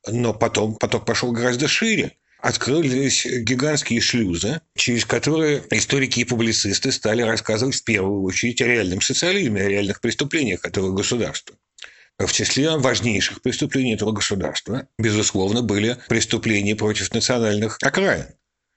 но 0.06 0.34
потом 0.34 0.74
поток 0.76 1.06
пошел 1.06 1.32
гораздо 1.32 1.68
шире. 1.68 2.12
Открылись 2.40 3.24
гигантские 3.24 4.00
шлюзы, 4.00 4.60
через 4.76 5.04
которые 5.04 5.62
историки 5.70 6.20
и 6.20 6.24
публицисты 6.24 6.90
стали 6.90 7.22
рассказывать 7.22 7.76
в 7.76 7.84
первую 7.84 8.22
очередь 8.22 8.60
о 8.60 8.66
реальном 8.66 9.00
социализме, 9.00 9.62
о 9.62 9.68
реальных 9.68 10.00
преступлениях 10.00 10.64
этого 10.64 10.90
государства. 10.90 11.56
В 12.18 12.32
числе 12.32 12.76
важнейших 12.76 13.42
преступлений 13.42 13.94
этого 13.94 14.10
государства, 14.10 14.88
безусловно, 14.98 15.62
были 15.62 15.98
преступления 16.08 16.74
против 16.74 17.14
национальных 17.14 17.78
окраин. 17.80 18.26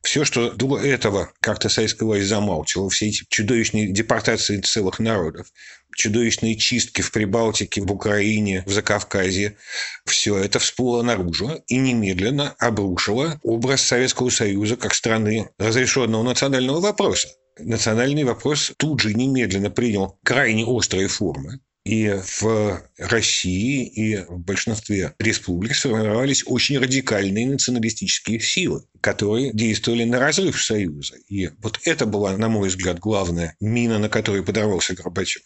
Все, 0.05 0.23
что 0.23 0.51
до 0.51 0.77
этого 0.77 1.31
как-то 1.41 1.67
советская 1.67 2.05
власть 2.05 2.27
замалчивала, 2.27 2.91
все 2.91 3.07
эти 3.07 3.25
чудовищные 3.27 3.91
депортации 3.91 4.61
целых 4.61 4.99
народов, 4.99 5.47
чудовищные 5.95 6.55
чистки 6.57 7.01
в 7.01 7.11
Прибалтике, 7.11 7.81
в 7.81 7.91
Украине, 7.91 8.63
в 8.67 8.71
Закавказье, 8.71 9.57
все 10.05 10.37
это 10.37 10.59
всплыло 10.59 11.01
наружу 11.01 11.59
и 11.65 11.77
немедленно 11.77 12.53
обрушило 12.59 13.39
образ 13.41 13.81
Советского 13.81 14.29
Союза 14.29 14.77
как 14.77 14.93
страны 14.93 15.49
разрешенного 15.57 16.21
национального 16.21 16.81
вопроса. 16.81 17.27
Национальный 17.57 18.25
вопрос 18.25 18.73
тут 18.77 18.99
же 18.99 19.15
немедленно 19.15 19.71
принял 19.71 20.19
крайне 20.23 20.65
острые 20.65 21.07
формы. 21.07 21.61
И 21.85 22.19
в 22.39 22.81
России 22.97 23.85
и 23.85 24.17
в 24.17 24.39
большинстве 24.39 25.13
республик 25.19 25.75
сформировались 25.75 26.43
очень 26.47 26.79
радикальные 26.79 27.45
националистические 27.45 28.39
силы, 28.39 28.85
которые 29.01 29.53
действовали 29.53 30.03
на 30.03 30.19
разрыв 30.19 30.61
Союза. 30.61 31.15
И 31.29 31.49
вот 31.61 31.79
это 31.85 32.07
была, 32.07 32.35
на 32.37 32.49
мой 32.49 32.69
взгляд, 32.69 32.97
главная 32.99 33.55
мина, 33.59 33.99
на 33.99 34.09
которой 34.09 34.43
подорвался 34.43 34.95
Горбачев. 34.95 35.43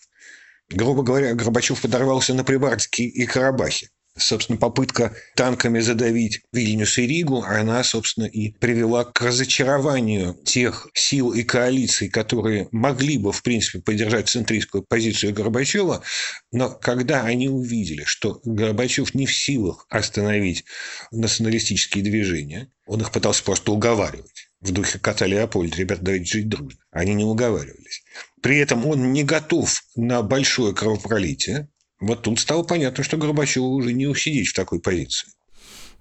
Грубо 0.69 1.03
говоря, 1.03 1.33
Горбачев 1.33 1.81
подорвался 1.81 2.33
на 2.33 2.45
Прибалтике 2.45 3.03
и 3.03 3.25
Карабахе 3.25 3.89
собственно, 4.19 4.57
попытка 4.57 5.15
танками 5.35 5.79
задавить 5.79 6.41
Вильнюс 6.53 6.97
и 6.97 7.07
Ригу, 7.07 7.43
она, 7.43 7.83
собственно, 7.83 8.25
и 8.25 8.51
привела 8.51 9.05
к 9.05 9.21
разочарованию 9.21 10.35
тех 10.45 10.87
сил 10.93 11.33
и 11.33 11.43
коалиций, 11.43 12.09
которые 12.09 12.67
могли 12.71 13.17
бы, 13.17 13.31
в 13.31 13.41
принципе, 13.41 13.79
поддержать 13.79 14.29
центристскую 14.29 14.83
позицию 14.83 15.33
Горбачева, 15.33 16.03
но 16.51 16.69
когда 16.69 17.23
они 17.23 17.49
увидели, 17.49 18.03
что 18.05 18.39
Горбачев 18.43 19.13
не 19.15 19.25
в 19.25 19.33
силах 19.33 19.85
остановить 19.89 20.65
националистические 21.11 22.03
движения, 22.03 22.71
он 22.85 23.01
их 23.01 23.11
пытался 23.11 23.43
просто 23.43 23.71
уговаривать 23.71 24.49
в 24.61 24.71
духе 24.71 24.99
кота 24.99 25.25
Леопольда, 25.25 25.77
ребята, 25.77 26.01
давайте 26.03 26.25
жить 26.25 26.49
дружно. 26.49 26.79
Они 26.91 27.13
не 27.13 27.23
уговаривались. 27.23 28.03
При 28.41 28.57
этом 28.57 28.85
он 28.85 29.13
не 29.13 29.23
готов 29.23 29.81
на 29.95 30.21
большое 30.21 30.73
кровопролитие, 30.73 31.69
вот 31.99 32.23
тут 32.23 32.39
стало 32.39 32.63
понятно, 32.63 33.03
что 33.03 33.17
Горбачеву 33.17 33.69
уже 33.69 33.93
не 33.93 34.07
усидеть 34.07 34.49
в 34.49 34.55
такой 34.55 34.79
позиции. 34.79 35.29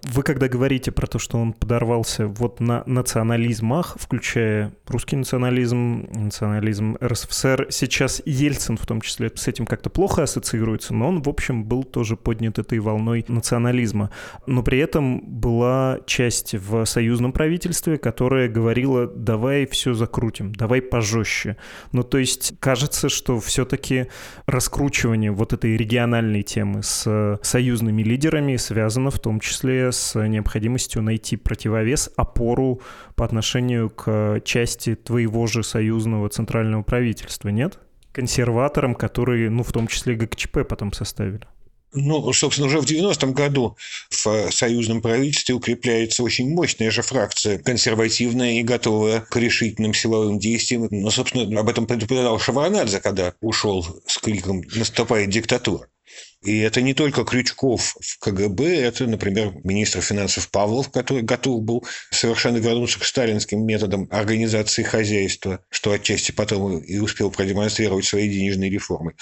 Вы 0.05 0.23
когда 0.23 0.47
говорите 0.47 0.93
про 0.93 1.09
то, 1.09 1.19
что 1.19 1.39
он 1.39 1.53
подорвался 1.53 2.29
вот 2.29 2.61
на 2.61 2.85
национализмах, 2.87 3.97
включая 3.99 4.73
русский 4.87 5.17
национализм, 5.17 6.09
национализм 6.15 6.97
РСФСР, 7.03 7.67
сейчас 7.71 8.23
Ельцин 8.25 8.77
в 8.77 8.87
том 8.87 9.01
числе 9.01 9.29
с 9.35 9.49
этим 9.49 9.67
как-то 9.67 9.91
плохо 9.91 10.23
ассоциируется, 10.23 10.95
но 10.95 11.09
он, 11.09 11.21
в 11.21 11.29
общем, 11.29 11.65
был 11.65 11.83
тоже 11.83 12.17
поднят 12.17 12.61
этой 12.61 12.79
волной 12.79 13.25
национализма. 13.27 14.11
Но 14.47 14.63
при 14.63 14.79
этом 14.79 15.21
была 15.21 15.99
часть 16.07 16.55
в 16.55 16.85
союзном 16.85 17.33
правительстве, 17.33 17.99
которая 17.99 18.49
говорила, 18.49 19.09
давай 19.09 19.67
все 19.67 19.95
закрутим, 19.95 20.53
давай 20.53 20.81
пожестче. 20.81 21.57
Ну, 21.91 22.05
то 22.05 22.19
есть 22.19 22.55
кажется, 22.61 23.09
что 23.09 23.41
все-таки 23.41 24.07
раскручивание 24.47 25.33
вот 25.33 25.53
этой 25.53 25.77
региональной 25.77 26.45
темы 26.45 26.85
с 26.85 27.41
союзными 27.43 28.03
лидерами 28.03 28.55
связано 28.57 29.11
в 29.11 29.19
том 29.19 29.41
числе 29.41 29.88
с 29.91 30.19
необходимостью 30.27 31.03
найти 31.03 31.37
противовес, 31.37 32.11
опору 32.17 32.81
по 33.15 33.25
отношению 33.25 33.91
к 33.91 34.41
части 34.45 34.95
твоего 34.95 35.47
же 35.47 35.63
союзного 35.63 36.29
центрального 36.29 36.83
правительства, 36.83 37.49
нет? 37.49 37.79
Консерваторам, 38.13 38.95
которые, 38.95 39.51
ну, 39.51 39.63
в 39.63 39.73
том 39.73 39.87
числе 39.87 40.15
ГКЧП 40.15 40.67
потом 40.69 40.93
составили. 40.93 41.47
Ну, 41.95 42.31
собственно, 42.35 42.67
уже 42.67 42.81
в 42.81 42.85
90-м 42.85 43.33
году 43.33 43.79
в 44.11 44.51
союзном 44.51 45.01
правительстве 45.01 45.55
укрепляется 45.55 46.23
очень 46.23 46.51
мощная 46.51 46.91
же 46.91 47.01
фракция, 47.01 47.59
консервативная 47.59 48.61
и 48.61 48.63
готовая 48.63 49.21
к 49.21 49.35
решительным 49.37 49.95
силовым 49.95 50.39
действиям. 50.39 50.87
Ну, 50.91 51.11
собственно, 51.11 51.61
об 51.61 51.69
этом 51.69 51.87
предупреждал 51.87 52.39
Шаварнадзе, 52.39 53.01
когда 53.01 53.33
ушел 53.41 53.87
с 54.07 54.19
криком 54.19 54.63
«Наступает 54.75 55.31
диктатура». 55.31 55.89
И 56.43 56.59
это 56.61 56.81
не 56.83 56.95
только 56.95 57.25
Крючков 57.25 57.97
в 58.01 58.19
КГБ, 58.21 58.65
это, 58.65 59.07
например, 59.09 59.55
министр 59.65 60.01
финансов 60.01 60.49
Павлов, 60.51 60.91
который 60.91 61.23
готов 61.23 61.63
был 61.63 61.85
совершенно 62.13 62.59
вернуться 62.59 63.01
к 63.01 63.05
сталинским 63.05 63.67
методам 63.67 64.07
организации 64.13 64.85
хозяйства, 64.85 65.65
что 65.69 65.91
отчасти 65.91 66.31
потом 66.31 66.79
и 66.79 66.99
успел 66.99 67.33
продемонстрировать 67.33 68.05
свои 68.05 68.29
денежные 68.29 68.71
реформы. 68.71 69.15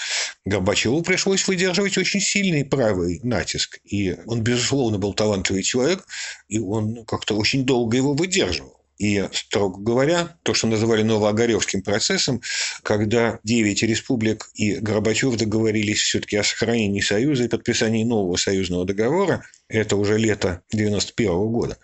Горбачеву 0.45 1.01
пришлось 1.01 1.47
выдерживать 1.47 1.97
очень 1.97 2.19
сильный 2.19 2.63
правый 2.63 3.19
натиск. 3.23 3.79
И 3.83 4.15
он, 4.27 4.41
безусловно, 4.41 4.99
был 4.99 5.13
талантливый 5.13 5.63
человек, 5.63 6.05
и 6.47 6.59
он 6.59 7.03
как-то 7.05 7.35
очень 7.35 7.65
долго 7.65 7.97
его 7.97 8.13
выдерживал. 8.13 8.76
И, 8.97 9.23
строго 9.31 9.79
говоря, 9.79 10.35
то, 10.43 10.53
что 10.53 10.67
называли 10.67 11.03
Новоогаревским 11.03 11.83
процессом, 11.83 12.41
когда 12.81 13.39
девять 13.43 13.83
республик 13.83 14.49
и 14.55 14.75
Горбачев 14.75 15.35
договорились 15.35 16.01
все-таки 16.01 16.37
о 16.37 16.43
сохранении 16.43 17.01
Союза 17.01 17.43
и 17.43 17.47
подписании 17.47 18.03
нового 18.03 18.37
союзного 18.37 18.85
договора, 18.85 19.43
это 19.69 19.95
уже 19.97 20.17
лето 20.17 20.61
91 20.73 21.27
года, 21.51 21.77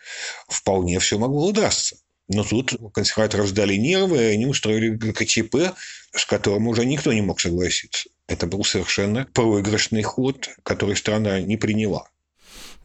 вполне 0.48 1.00
все 1.00 1.20
могло 1.20 1.50
удастся. 1.50 1.98
Но 2.29 2.43
тут 2.43 2.74
консерваторов 2.93 3.48
сдали 3.48 3.75
нервы, 3.75 4.17
и 4.17 4.34
они 4.34 4.46
устроили 4.46 4.89
ГКЧП, 4.89 5.75
с 6.15 6.25
которым 6.25 6.67
уже 6.67 6.86
никто 6.86 7.12
не 7.13 7.22
мог 7.22 7.39
согласиться. 7.39 8.10
Это 8.27 8.48
был 8.48 8.63
совершенно 8.63 9.27
проигрышный 9.34 10.03
ход, 10.03 10.50
который 10.63 10.96
страна 10.96 11.41
не 11.41 11.58
приняла. 11.58 12.10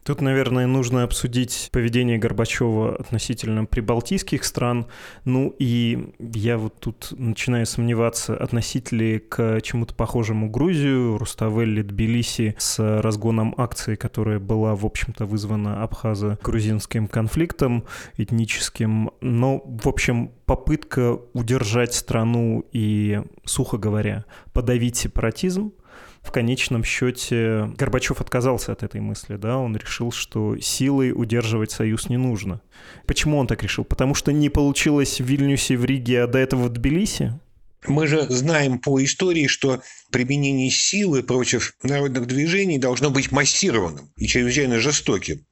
Тут, 0.03 0.21
наверное, 0.21 0.65
нужно 0.65 1.03
обсудить 1.03 1.69
поведение 1.71 2.17
Горбачева 2.17 2.95
относительно 2.95 3.65
прибалтийских 3.65 4.43
стран. 4.43 4.87
Ну 5.25 5.53
и 5.59 6.13
я 6.19 6.57
вот 6.57 6.79
тут 6.79 7.13
начинаю 7.17 7.65
сомневаться, 7.65 8.35
относить 8.35 8.91
ли 8.91 9.19
к 9.19 9.61
чему-то 9.61 9.93
похожему 9.93 10.49
Грузию, 10.49 11.17
Руставелли, 11.17 11.81
Тбилиси 11.81 12.55
с 12.57 13.01
разгоном 13.01 13.53
акции, 13.57 13.95
которая 13.95 14.39
была, 14.39 14.75
в 14.75 14.85
общем-то, 14.85 15.25
вызвана 15.25 15.83
абхазо-грузинским 15.83 17.07
конфликтом 17.07 17.85
этническим. 18.17 19.11
Но, 19.21 19.61
в 19.63 19.87
общем, 19.87 20.31
попытка 20.45 21.19
удержать 21.33 21.93
страну 21.93 22.65
и, 22.71 23.21
сухо 23.45 23.77
говоря, 23.77 24.25
подавить 24.53 24.97
сепаратизм, 24.97 25.73
в 26.21 26.31
конечном 26.31 26.83
счете 26.83 27.71
Горбачев 27.77 28.21
отказался 28.21 28.71
от 28.71 28.83
этой 28.83 29.01
мысли, 29.01 29.35
да, 29.35 29.57
он 29.57 29.75
решил, 29.75 30.11
что 30.11 30.57
силой 30.59 31.11
удерживать 31.11 31.71
союз 31.71 32.09
не 32.09 32.17
нужно. 32.17 32.61
Почему 33.05 33.37
он 33.37 33.47
так 33.47 33.63
решил? 33.63 33.83
Потому 33.83 34.15
что 34.15 34.31
не 34.31 34.49
получилось 34.49 35.19
в 35.19 35.25
Вильнюсе, 35.25 35.77
в 35.77 35.85
Риге, 35.85 36.23
а 36.23 36.27
до 36.27 36.37
этого 36.37 36.63
в 36.63 36.69
Тбилиси? 36.69 37.39
Мы 37.87 38.07
же 38.07 38.23
знаем 38.29 38.79
по 38.79 39.01
истории, 39.03 39.47
что 39.47 39.81
применение 40.11 40.69
силы 40.69 41.23
против 41.23 41.75
народных 41.81 42.27
движений 42.27 42.77
должно 42.77 43.09
быть 43.09 43.31
массированным 43.31 44.11
и 44.17 44.27
чрезвычайно 44.27 44.79
жестоким. 44.79 45.45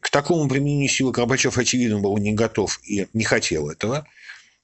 К 0.00 0.10
такому 0.10 0.48
применению 0.48 0.88
силы 0.88 1.12
Горбачев, 1.12 1.58
очевидно, 1.58 2.00
был 2.00 2.16
не 2.16 2.32
готов 2.32 2.80
и 2.84 3.06
не 3.12 3.24
хотел 3.24 3.68
этого. 3.68 4.06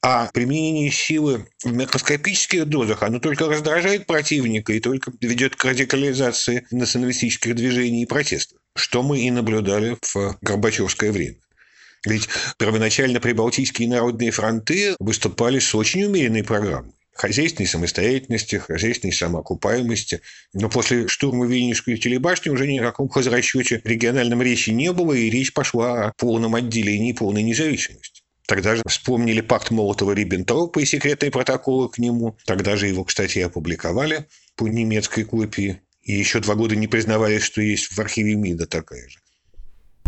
А 0.02 0.30
применение 0.33 0.90
силы 0.90 1.47
в 1.62 1.73
микроскопических 1.73 2.64
дозах, 2.64 3.02
оно 3.02 3.19
только 3.21 3.47
раздражает 3.47 4.07
противника 4.07 4.73
и 4.73 4.80
только 4.80 5.12
ведет 5.21 5.57
к 5.57 5.64
радикализации 5.64 6.66
националистических 6.71 7.54
движений 7.54 8.04
и 8.04 8.07
протестов, 8.07 8.59
что 8.75 9.02
мы 9.02 9.21
и 9.21 9.30
наблюдали 9.30 9.99
в 10.00 10.38
Горбачевское 10.40 11.12
время. 11.12 11.37
Ведь 12.07 12.28
первоначально 12.57 13.21
прибалтийские 13.21 13.88
народные 13.88 14.30
фронты 14.30 14.97
выступали 14.99 15.59
с 15.59 15.75
очень 15.75 16.04
умеренной 16.04 16.45
программой 16.45 16.95
хозяйственной 17.21 17.66
самостоятельности, 17.66 18.57
хозяйственной 18.57 19.12
самоокупаемости. 19.12 20.23
Но 20.54 20.71
после 20.71 21.07
штурма 21.07 21.47
Вильнюсской 21.47 21.99
телебашни 21.99 22.49
уже 22.49 22.66
ни 22.66 22.78
о 22.78 22.85
каком 22.85 23.11
хозрасчете 23.11 23.83
региональном 23.85 24.40
речи 24.40 24.71
не 24.71 24.90
было, 24.92 25.12
и 25.12 25.28
речь 25.28 25.52
пошла 25.52 26.07
о 26.07 26.12
полном 26.14 26.54
отделении, 26.54 27.12
полной 27.12 27.42
независимости. 27.42 28.10
Тогда 28.50 28.75
же 28.75 28.83
вспомнили 28.88 29.42
пакт 29.42 29.71
Молотова-Риббентропа 29.71 30.80
и 30.80 30.85
секретные 30.85 31.30
протоколы 31.30 31.88
к 31.88 31.99
нему. 31.99 32.37
Тогда 32.47 32.75
же 32.75 32.88
его, 32.88 33.04
кстати, 33.04 33.38
опубликовали 33.38 34.26
по 34.57 34.66
немецкой 34.66 35.23
копии. 35.23 35.83
И 36.02 36.14
еще 36.14 36.40
два 36.40 36.57
года 36.57 36.75
не 36.75 36.88
признавали, 36.88 37.38
что 37.38 37.62
есть 37.62 37.92
в 37.92 37.99
архиве 38.00 38.35
МИДа 38.35 38.66
такая 38.66 39.09
же. 39.09 39.20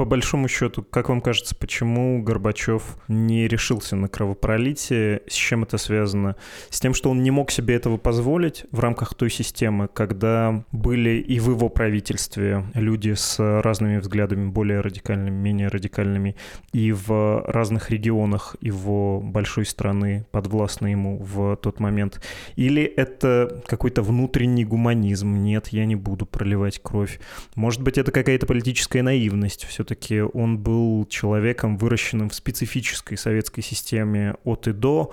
По 0.03 0.07
большому 0.07 0.49
счету, 0.49 0.83
как 0.83 1.11
вам 1.11 1.21
кажется, 1.21 1.55
почему 1.55 2.21
Горбачев 2.25 2.97
не 3.07 3.47
решился 3.47 3.95
на 3.95 4.09
кровопролитие? 4.09 5.23
С 5.29 5.33
чем 5.33 5.63
это 5.63 5.79
связано? 5.79 6.35
С 6.71 6.81
тем, 6.81 6.93
что 6.93 7.09
он 7.09 7.23
не 7.23 7.31
мог 7.31 7.53
себе 7.53 7.77
этого 7.77 7.99
позволить 7.99 8.65
в 8.73 8.81
рамках 8.81 9.15
той 9.15 9.31
системы, 9.31 9.87
когда 9.87 10.65
были 10.73 11.21
и 11.21 11.39
в 11.39 11.51
его 11.51 11.69
правительстве 11.69 12.65
люди 12.75 13.15
с 13.15 13.39
разными 13.63 13.99
взглядами, 13.99 14.51
более 14.51 14.81
радикальными, 14.81 15.37
менее 15.37 15.69
радикальными, 15.69 16.35
и 16.73 16.91
в 16.91 17.45
разных 17.47 17.93
регионах 17.93 18.57
его 18.61 19.21
большой 19.21 19.67
страны, 19.67 20.27
подвластной 20.33 20.91
ему 20.91 21.19
в 21.19 21.55
тот 21.59 21.79
момент? 21.79 22.21
Или 22.57 22.83
это 22.83 23.63
какой-то 23.69 24.03
внутренний 24.03 24.65
гуманизм? 24.65 25.37
Нет, 25.37 25.69
я 25.69 25.87
не 25.87 25.95
буду 25.95 26.27
проливать 26.27 26.81
кровь. 26.83 27.21
Может 27.55 27.83
быть, 27.83 27.99
это 27.99 28.11
какая-то 28.11 28.47
политическая 28.47 29.03
наивность 29.05 29.65
все 29.65 29.85
все-таки 29.93 30.21
он 30.21 30.59
был 30.59 31.07
человеком, 31.07 31.77
выращенным 31.77 32.31
в 32.31 32.35
специфической 32.35 33.17
советской 33.17 33.63
системе 33.63 34.37
от 34.45 34.67
и 34.67 34.73
до, 34.73 35.13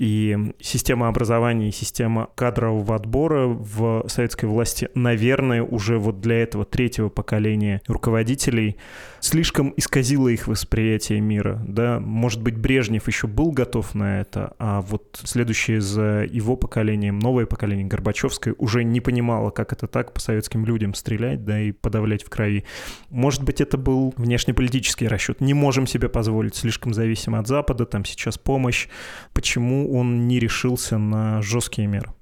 и 0.00 0.54
система 0.60 1.08
образования 1.08 1.68
и 1.68 1.72
система 1.72 2.30
кадрового 2.34 2.96
отбора 2.96 3.46
в 3.46 4.06
советской 4.08 4.46
власти, 4.46 4.88
наверное, 4.94 5.62
уже 5.62 5.98
вот 5.98 6.20
для 6.20 6.42
этого 6.42 6.64
третьего 6.64 7.10
поколения 7.10 7.82
руководителей 7.86 8.76
слишком 9.20 9.74
исказила 9.76 10.28
их 10.28 10.48
восприятие 10.48 11.20
мира. 11.20 11.62
Да? 11.66 12.00
Может 12.00 12.42
быть, 12.42 12.56
Брежнев 12.56 13.06
еще 13.06 13.26
был 13.26 13.52
готов 13.52 13.94
на 13.94 14.20
это, 14.20 14.54
а 14.58 14.80
вот 14.80 15.20
следующее 15.22 15.82
за 15.82 16.24
его 16.24 16.56
поколением, 16.56 17.18
новое 17.18 17.44
поколение 17.44 17.86
Горбачевское 17.86 18.54
уже 18.56 18.84
не 18.84 19.00
понимало, 19.00 19.50
как 19.50 19.74
это 19.74 19.86
так 19.86 20.14
по 20.14 20.20
советским 20.20 20.64
людям 20.64 20.94
стрелять 20.94 21.44
да, 21.44 21.60
и 21.60 21.72
подавлять 21.72 22.24
в 22.24 22.30
крови. 22.30 22.64
Может 23.10 23.42
быть, 23.42 23.60
это 23.60 23.76
был 23.76 24.14
внешнеполитический 24.16 25.06
расчет. 25.06 25.42
Не 25.42 25.52
можем 25.52 25.86
себе 25.86 26.08
позволить, 26.08 26.54
слишком 26.54 26.94
зависим 26.94 27.34
от 27.34 27.46
Запада, 27.46 27.84
там 27.84 28.06
сейчас 28.06 28.38
помощь. 28.38 28.88
Он 29.90 30.28
не 30.28 30.38
решился 30.38 30.98
на 30.98 31.42
жесткие 31.42 31.88
меры? 31.88 32.12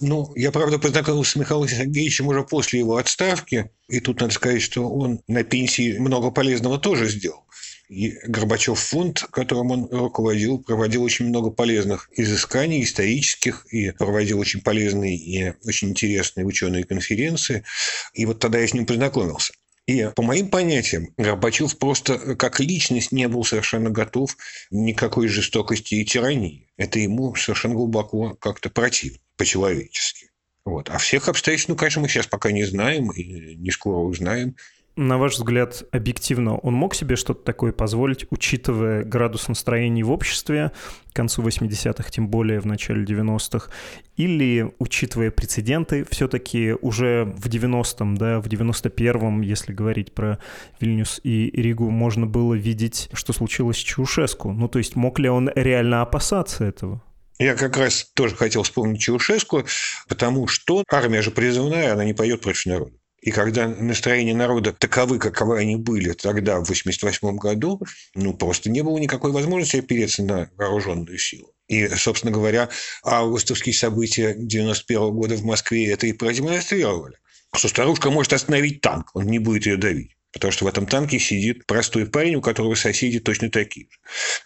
Ну, 0.00 0.32
я, 0.36 0.52
правда, 0.52 0.78
познакомился 0.78 1.32
с 1.32 1.36
Михаилом 1.36 1.68
Сергеевичем 1.68 2.28
уже 2.28 2.42
после 2.44 2.78
его 2.78 2.96
отставки, 2.96 3.70
и 3.88 4.00
тут 4.00 4.20
надо 4.20 4.32
сказать, 4.32 4.62
что 4.62 4.88
он 4.88 5.20
на 5.26 5.42
пенсии 5.42 5.98
много 5.98 6.30
полезного 6.30 6.78
тоже 6.78 7.08
сделал. 7.08 7.44
И 7.88 8.14
Горбачев 8.26 8.78
фонд, 8.78 9.24
которым 9.30 9.70
он 9.70 9.88
руководил, 9.90 10.58
проводил 10.58 11.04
очень 11.04 11.28
много 11.28 11.50
полезных 11.50 12.10
изысканий 12.16 12.82
исторических 12.82 13.66
и 13.70 13.92
проводил 13.92 14.40
очень 14.40 14.60
полезные 14.60 15.16
и 15.16 15.52
очень 15.64 15.90
интересные 15.90 16.46
ученые 16.46 16.84
конференции. 16.84 17.64
И 18.12 18.26
вот 18.26 18.40
тогда 18.40 18.58
я 18.58 18.66
с 18.66 18.74
ним 18.74 18.86
познакомился. 18.86 19.52
И 19.86 20.10
по 20.16 20.22
моим 20.22 20.48
понятиям, 20.48 21.14
Горбачев 21.16 21.78
просто 21.78 22.34
как 22.36 22.58
личность 22.58 23.12
не 23.12 23.28
был 23.28 23.44
совершенно 23.44 23.88
готов 23.88 24.36
никакой 24.70 25.28
жестокости 25.28 25.94
и 25.94 26.04
тирании. 26.04 26.68
Это 26.76 26.98
ему 26.98 27.34
совершенно 27.36 27.74
глубоко 27.74 28.34
как-то 28.34 28.68
противно, 28.68 29.18
по-человечески. 29.36 30.30
Вот. 30.64 30.90
А 30.90 30.98
всех 30.98 31.28
обстоятельств, 31.28 31.68
ну, 31.68 31.76
конечно, 31.76 32.02
мы 32.02 32.08
сейчас 32.08 32.26
пока 32.26 32.50
не 32.50 32.64
знаем 32.64 33.12
и 33.12 33.54
не 33.54 33.70
скоро 33.70 33.98
узнаем 33.98 34.56
на 34.96 35.18
ваш 35.18 35.34
взгляд, 35.34 35.84
объективно, 35.92 36.56
он 36.56 36.74
мог 36.74 36.94
себе 36.94 37.16
что-то 37.16 37.44
такое 37.44 37.72
позволить, 37.72 38.26
учитывая 38.30 39.04
градус 39.04 39.48
настроений 39.48 40.02
в 40.02 40.10
обществе 40.10 40.72
к 41.12 41.16
концу 41.16 41.42
80-х, 41.42 42.10
тем 42.10 42.28
более 42.28 42.60
в 42.60 42.66
начале 42.66 43.04
90-х, 43.04 43.70
или, 44.16 44.72
учитывая 44.78 45.30
прецеденты, 45.30 46.06
все-таки 46.10 46.74
уже 46.80 47.24
в 47.36 47.46
90-м, 47.46 48.16
да, 48.16 48.40
в 48.40 48.46
91-м, 48.46 49.42
если 49.42 49.72
говорить 49.72 50.14
про 50.14 50.38
Вильнюс 50.80 51.20
и 51.22 51.50
Ригу, 51.50 51.90
можно 51.90 52.26
было 52.26 52.54
видеть, 52.54 53.10
что 53.12 53.32
случилось 53.34 53.76
с 53.76 53.80
Чаушеску. 53.80 54.52
Ну, 54.52 54.68
то 54.68 54.78
есть 54.78 54.96
мог 54.96 55.18
ли 55.18 55.28
он 55.28 55.50
реально 55.54 56.02
опасаться 56.02 56.64
этого? 56.64 57.02
Я 57.38 57.54
как 57.54 57.76
раз 57.76 58.10
тоже 58.14 58.34
хотел 58.34 58.62
вспомнить 58.62 59.00
Чаушеску, 59.00 59.64
потому 60.08 60.46
что 60.46 60.82
армия 60.90 61.20
же 61.20 61.30
призывная, 61.30 61.92
она 61.92 62.04
не 62.04 62.14
поет 62.14 62.40
против 62.40 62.64
народа. 62.64 62.95
И 63.20 63.30
когда 63.30 63.66
настроения 63.66 64.34
народа 64.34 64.72
таковы, 64.72 65.18
каковы 65.18 65.58
они 65.58 65.76
были 65.76 66.12
тогда, 66.12 66.60
в 66.60 66.62
1988 66.62 67.36
году, 67.36 67.80
ну, 68.14 68.34
просто 68.34 68.70
не 68.70 68.82
было 68.82 68.98
никакой 68.98 69.32
возможности 69.32 69.78
опереться 69.78 70.22
на 70.22 70.50
вооруженную 70.56 71.18
силу. 71.18 71.52
И, 71.68 71.88
собственно 71.88 72.32
говоря, 72.32 72.68
августовские 73.02 73.74
события 73.74 74.34
91 74.36 75.10
года 75.12 75.36
в 75.36 75.44
Москве 75.44 75.90
это 75.90 76.06
и 76.06 76.12
продемонстрировали. 76.12 77.18
Что 77.54 77.68
старушка 77.68 78.10
может 78.10 78.32
остановить 78.32 78.80
танк, 78.82 79.10
он 79.14 79.24
не 79.24 79.38
будет 79.38 79.66
ее 79.66 79.76
давить. 79.76 80.12
Потому 80.32 80.52
что 80.52 80.66
в 80.66 80.68
этом 80.68 80.86
танке 80.86 81.18
сидит 81.18 81.66
простой 81.66 82.06
парень, 82.06 82.36
у 82.36 82.42
которого 82.42 82.74
соседи 82.74 83.18
точно 83.18 83.50
такие 83.50 83.86
же. 83.90 83.98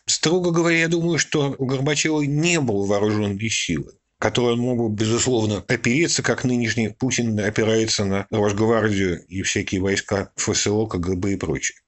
Строго 0.06 0.52
говоря, 0.52 0.78
я 0.78 0.88
думаю, 0.88 1.18
что 1.18 1.56
у 1.59 1.66
Горбачева 1.66 2.22
не 2.22 2.61
было 2.61 2.87
вооруженной 2.87 3.50
силы 3.50 3.99
который 4.20 4.52
он 4.52 4.61
мог 4.61 4.78
бы, 4.78 4.94
безусловно, 4.94 5.64
опереться, 5.66 6.22
как 6.22 6.44
нынешний 6.44 6.88
Путин 6.88 7.40
опирается 7.40 8.04
на 8.04 8.26
Росгвардию 8.30 9.24
и 9.26 9.42
всякие 9.42 9.80
войска 9.80 10.30
ФСО, 10.37 10.87
КГБ 10.87 11.33
и 11.33 11.37
прочее. 11.37 11.78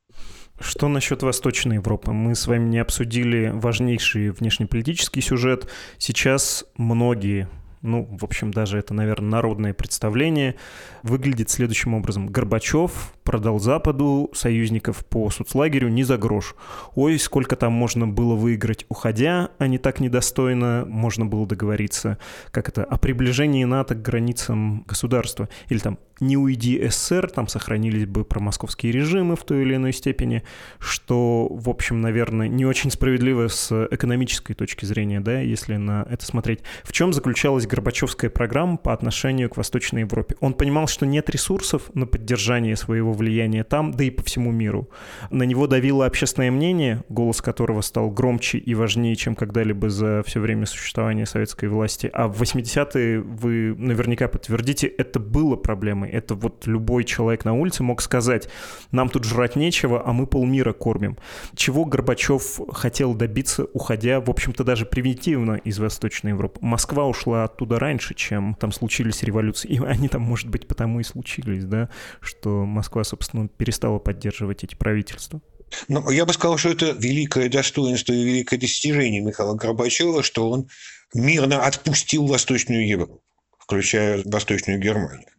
Что 0.59 0.89
насчет 0.89 1.23
Восточной 1.23 1.77
Европы? 1.77 2.13
Мы 2.13 2.35
с 2.35 2.47
вами 2.47 2.69
не 2.69 2.79
обсудили 2.79 3.51
важнейший 3.53 4.31
внешнеполитический 4.31 5.21
сюжет. 5.21 5.69
Сейчас 5.99 6.65
многие 6.77 7.49
ну, 7.83 8.09
в 8.19 8.25
общем, 8.25 8.53
даже 8.53 8.79
это, 8.79 8.95
наверное, 8.95 9.29
народное 9.29 9.75
представление, 9.75 10.55
выглядит 11.03 11.51
следующим 11.51 11.95
образом. 11.95 12.29
Горбачев 12.29 13.13
продал 13.25 13.59
Западу 13.59 14.31
союзников 14.35 15.05
по 15.07 15.31
соцлагерю 15.31 15.89
не 15.89 16.05
за 16.05 16.19
грош. 16.19 16.55
Ой, 16.95 17.19
сколько 17.19 17.57
там 17.57 17.73
можно 17.73 18.07
было 18.07 18.35
выиграть, 18.35 18.87
уходя, 18.89 19.51
а 19.59 19.67
не 19.67 19.79
так 19.79 20.01
недостойно 20.01 20.85
можно 20.87 21.27
было 21.27 21.47
договориться, 21.47 22.19
как 22.51 22.69
это, 22.69 22.85
о 22.85 22.99
приближении 22.99 23.65
НАТО 23.65 23.95
к 23.95 24.03
границам 24.03 24.85
государства. 24.87 25.49
Или 25.69 25.79
там 25.79 25.99
не 26.21 26.37
уйди 26.37 26.81
СССР, 26.89 27.31
там 27.31 27.49
сохранились 27.49 28.07
бы 28.07 28.25
промосковские 28.25 28.93
режимы 28.93 29.37
в 29.37 29.45
той 29.45 29.63
или 29.63 29.75
иной 29.75 29.93
степени, 29.93 30.43
что, 30.79 31.49
в 31.51 31.69
общем, 31.69 32.01
наверное, 32.01 32.49
не 32.49 32.65
очень 32.65 32.91
справедливо 32.91 33.49
с 33.49 33.89
экономической 33.91 34.55
точки 34.55 34.85
зрения, 34.85 35.21
да, 35.21 35.41
если 35.41 35.77
на 35.77 36.07
это 36.09 36.25
смотреть. 36.25 36.61
В 36.85 36.93
чем 36.93 37.13
заключалась 37.13 37.67
Горбачевская 37.67 38.31
программа 38.31 38.77
по 38.77 38.93
отношению 38.93 39.51
к 39.51 39.57
Восточной 39.57 40.01
Европе? 40.03 40.37
Он 40.41 40.55
понимал, 40.55 40.87
что 40.87 41.07
нет 41.07 41.29
ресурсов 41.29 41.91
на 41.95 42.07
поддержание 42.07 42.77
своего 42.77 43.12
его 43.13 43.15
влияния 43.15 43.65
там, 43.65 43.93
да 43.93 44.05
и 44.05 44.11
по 44.11 44.23
всему 44.23 44.51
миру. 44.51 44.89
На 45.31 45.45
него 45.45 45.67
давило 45.67 46.07
общественное 46.07 46.51
мнение, 46.51 47.05
голос 47.09 47.41
которого 47.41 47.81
стал 47.83 48.11
громче 48.11 48.59
и 48.59 48.75
важнее, 48.75 49.17
чем 49.17 49.35
когда-либо 49.35 49.91
за 49.91 50.23
все 50.27 50.41
время 50.41 50.67
существования 50.67 51.27
советской 51.27 51.69
власти. 51.69 52.11
А 52.13 52.29
в 52.29 52.41
80-е, 52.41 53.21
вы 53.21 53.75
наверняка 53.77 54.29
подтвердите, 54.29 54.87
это 54.87 55.21
было 55.21 55.57
проблемой. 55.57 56.11
Это 56.11 56.35
вот 56.35 56.67
любой 56.67 57.05
человек 57.05 57.45
на 57.45 57.55
улице 57.55 57.83
мог 57.83 58.03
сказать, 58.03 58.49
нам 58.91 59.09
тут 59.09 59.25
жрать 59.25 59.57
нечего, 59.57 60.03
а 60.05 60.13
мы 60.13 60.27
полмира 60.27 60.73
кормим. 60.73 61.17
Чего 61.55 61.85
Горбачев 61.85 62.61
хотел 62.73 63.15
добиться, 63.15 63.67
уходя, 63.73 64.21
в 64.21 64.31
общем-то, 64.31 64.65
даже 64.65 64.87
превентивно 64.87 65.55
из 65.55 65.79
Восточной 65.79 66.31
Европы. 66.31 66.59
Москва 66.61 67.07
ушла 67.07 67.45
оттуда 67.45 67.79
раньше, 67.79 68.15
чем 68.15 68.57
там 68.59 68.73
случились 68.73 69.23
революции. 69.23 69.69
И 69.69 69.79
они 69.83 70.09
там, 70.09 70.23
может 70.23 70.49
быть, 70.49 70.67
потому 70.67 71.01
и 71.01 71.03
случились, 71.03 71.65
да, 71.65 71.89
что 72.21 72.65
Москва, 72.65 73.02
собственно, 73.05 73.49
перестала 73.49 73.99
поддерживать 73.99 74.65
эти 74.65 74.75
правительства. 74.75 75.41
Ну, 75.89 76.11
я 76.11 76.27
бы 76.27 76.33
сказал, 76.33 76.59
что 76.59 76.71
это 76.71 76.91
великое 76.91 77.49
достоинство 77.49 78.13
и 78.13 78.25
великое 78.25 78.59
достижение 78.59 79.21
Михаила 79.21 79.55
Горбачева, 79.55 80.23
что 80.23 80.51
он 80.51 80.69
мирно 81.15 81.65
отпустил 81.65 82.27
Восточную 82.27 82.87
Европу, 82.87 83.23
включая 83.59 84.23
Восточную 84.25 84.79
Германию. 84.81 85.32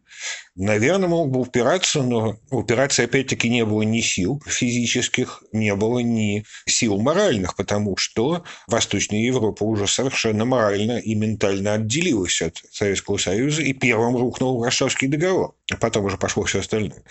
Наверное, 0.56 1.08
мог 1.08 1.30
бы 1.30 1.40
упираться, 1.40 2.02
но 2.02 2.38
упираться 2.50 3.02
опять-таки 3.02 3.48
не 3.48 3.64
было 3.64 3.82
ни 3.82 4.00
сил 4.00 4.40
физических, 4.46 5.42
не 5.50 5.74
было 5.74 5.98
ни 5.98 6.44
сил 6.66 7.00
моральных, 7.00 7.56
потому 7.56 7.96
что 7.96 8.44
Восточная 8.68 9.20
Европа 9.20 9.64
уже 9.64 9.88
совершенно 9.88 10.44
морально 10.44 10.98
и 10.98 11.14
ментально 11.16 11.74
отделилась 11.74 12.40
от 12.40 12.62
Советского 12.70 13.16
Союза, 13.16 13.62
и 13.62 13.72
первым 13.72 14.16
рухнул 14.16 14.60
Варшавский 14.60 15.08
договор, 15.08 15.54
а 15.72 15.76
потом 15.76 16.04
уже 16.04 16.18
пошло 16.18 16.44
все 16.44 16.60
остальное. 16.60 17.02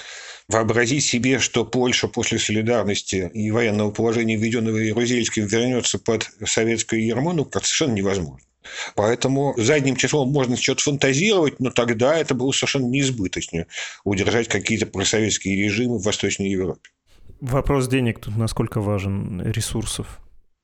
Вообразить 0.48 1.04
себе, 1.04 1.40
что 1.40 1.66
Польша 1.66 2.08
после 2.08 2.40
солидарности 2.40 3.30
и 3.34 3.52
военного 3.52 3.92
положения, 3.92 4.38
введенного 4.38 4.78
Ярузельским, 4.78 5.48
вернется 5.48 6.00
под 6.00 6.30
советское 6.46 7.02
ярмо, 7.02 7.34
ну, 7.34 7.50
совершенно 7.52 7.94
невозможно. 7.94 8.40
Поэтому 8.96 9.54
задним 9.58 9.96
числом 9.96 10.30
можно 10.30 10.58
что-то 10.58 10.84
фантазировать, 10.84 11.60
но 11.60 11.70
тогда 11.70 12.18
это 12.18 12.34
было 12.34 12.52
совершенно 12.52 12.88
неизбыточно 12.88 13.66
удержать 14.04 14.48
какие-то 14.48 14.86
просоветские 14.86 15.64
режимы 15.64 16.00
в 16.00 16.04
Восточной 16.04 16.50
Европе. 16.50 16.90
Вопрос 17.42 17.88
денег 17.88 18.20
тут 18.20 18.38
насколько 18.38 18.82
важен, 18.82 19.42
ресурсов? 19.42 20.20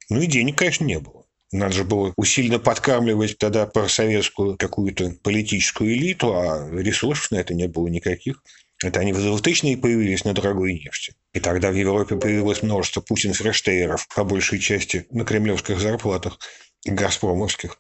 Ну 0.09 0.21
и 0.21 0.27
денег, 0.27 0.57
конечно, 0.57 0.85
не 0.85 0.99
было. 0.99 1.25
Надо 1.51 1.73
же 1.73 1.83
было 1.83 2.13
усиленно 2.15 2.59
подкармливать 2.59 3.37
тогда 3.37 3.65
просоветскую 3.65 4.55
какую-то 4.55 5.15
политическую 5.23 5.93
элиту, 5.93 6.35
а 6.35 6.69
ресурсов 6.71 7.31
на 7.31 7.37
это 7.37 7.55
не 7.55 7.67
было 7.67 7.87
никаких. 7.87 8.43
Это 8.81 9.01
они 9.01 9.11
в 9.11 9.17
2000-е 9.17 9.77
появились 9.77 10.23
на 10.23 10.33
дорогой 10.33 10.73
нефти. 10.73 11.13
И 11.33 11.39
тогда 11.39 11.71
в 11.71 11.75
Европе 11.75 12.15
появилось 12.15 12.63
множество 12.63 13.01
путин-фрештейеров, 13.01 14.07
по 14.15 14.23
большей 14.23 14.59
части 14.59 15.05
на 15.11 15.25
кремлевских 15.25 15.79
зарплатах 15.79 16.39
газпромовских. 16.85 17.79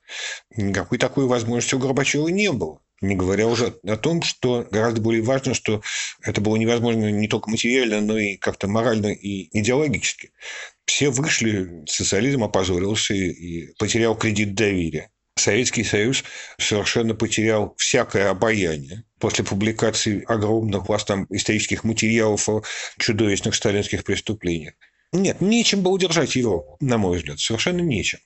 Никакой 0.55 0.97
такой 0.97 1.25
возможности 1.25 1.75
у 1.75 1.79
Горбачева 1.79 2.27
не 2.27 2.51
было. 2.51 2.79
Не 3.01 3.15
говоря 3.15 3.47
уже 3.47 3.79
о 3.87 3.95
том, 3.95 4.21
что 4.21 4.67
гораздо 4.71 4.99
более 4.99 5.23
важно, 5.23 5.53
что 5.53 5.81
это 6.21 6.41
было 6.41 6.57
невозможно 6.57 7.09
не 7.09 7.29
только 7.29 7.49
материально, 7.49 8.01
но 8.01 8.17
и 8.17 8.35
как-то 8.35 8.67
морально 8.67 9.07
и 9.07 9.57
идеологически. 9.57 10.31
Все 10.85 11.09
вышли, 11.09 11.85
социализм 11.87 12.43
опозорился 12.43 13.13
и 13.13 13.73
потерял 13.77 14.17
кредит 14.17 14.53
доверия. 14.53 15.09
Советский 15.37 15.85
Союз 15.85 16.25
совершенно 16.57 17.15
потерял 17.15 17.73
всякое 17.77 18.29
обаяние 18.29 19.05
после 19.19 19.45
публикации 19.45 20.23
огромных 20.27 20.89
вас 20.89 21.05
там 21.05 21.25
исторических 21.29 21.85
материалов 21.85 22.49
о 22.49 22.63
чудовищных 22.97 23.55
сталинских 23.55 24.03
преступлениях. 24.03 24.73
Нет, 25.13 25.41
нечем 25.41 25.81
было 25.81 25.93
удержать 25.93 26.35
его, 26.35 26.75
на 26.81 26.97
мой 26.97 27.17
взгляд, 27.17 27.39
совершенно 27.39 27.79
нечем. 27.79 28.19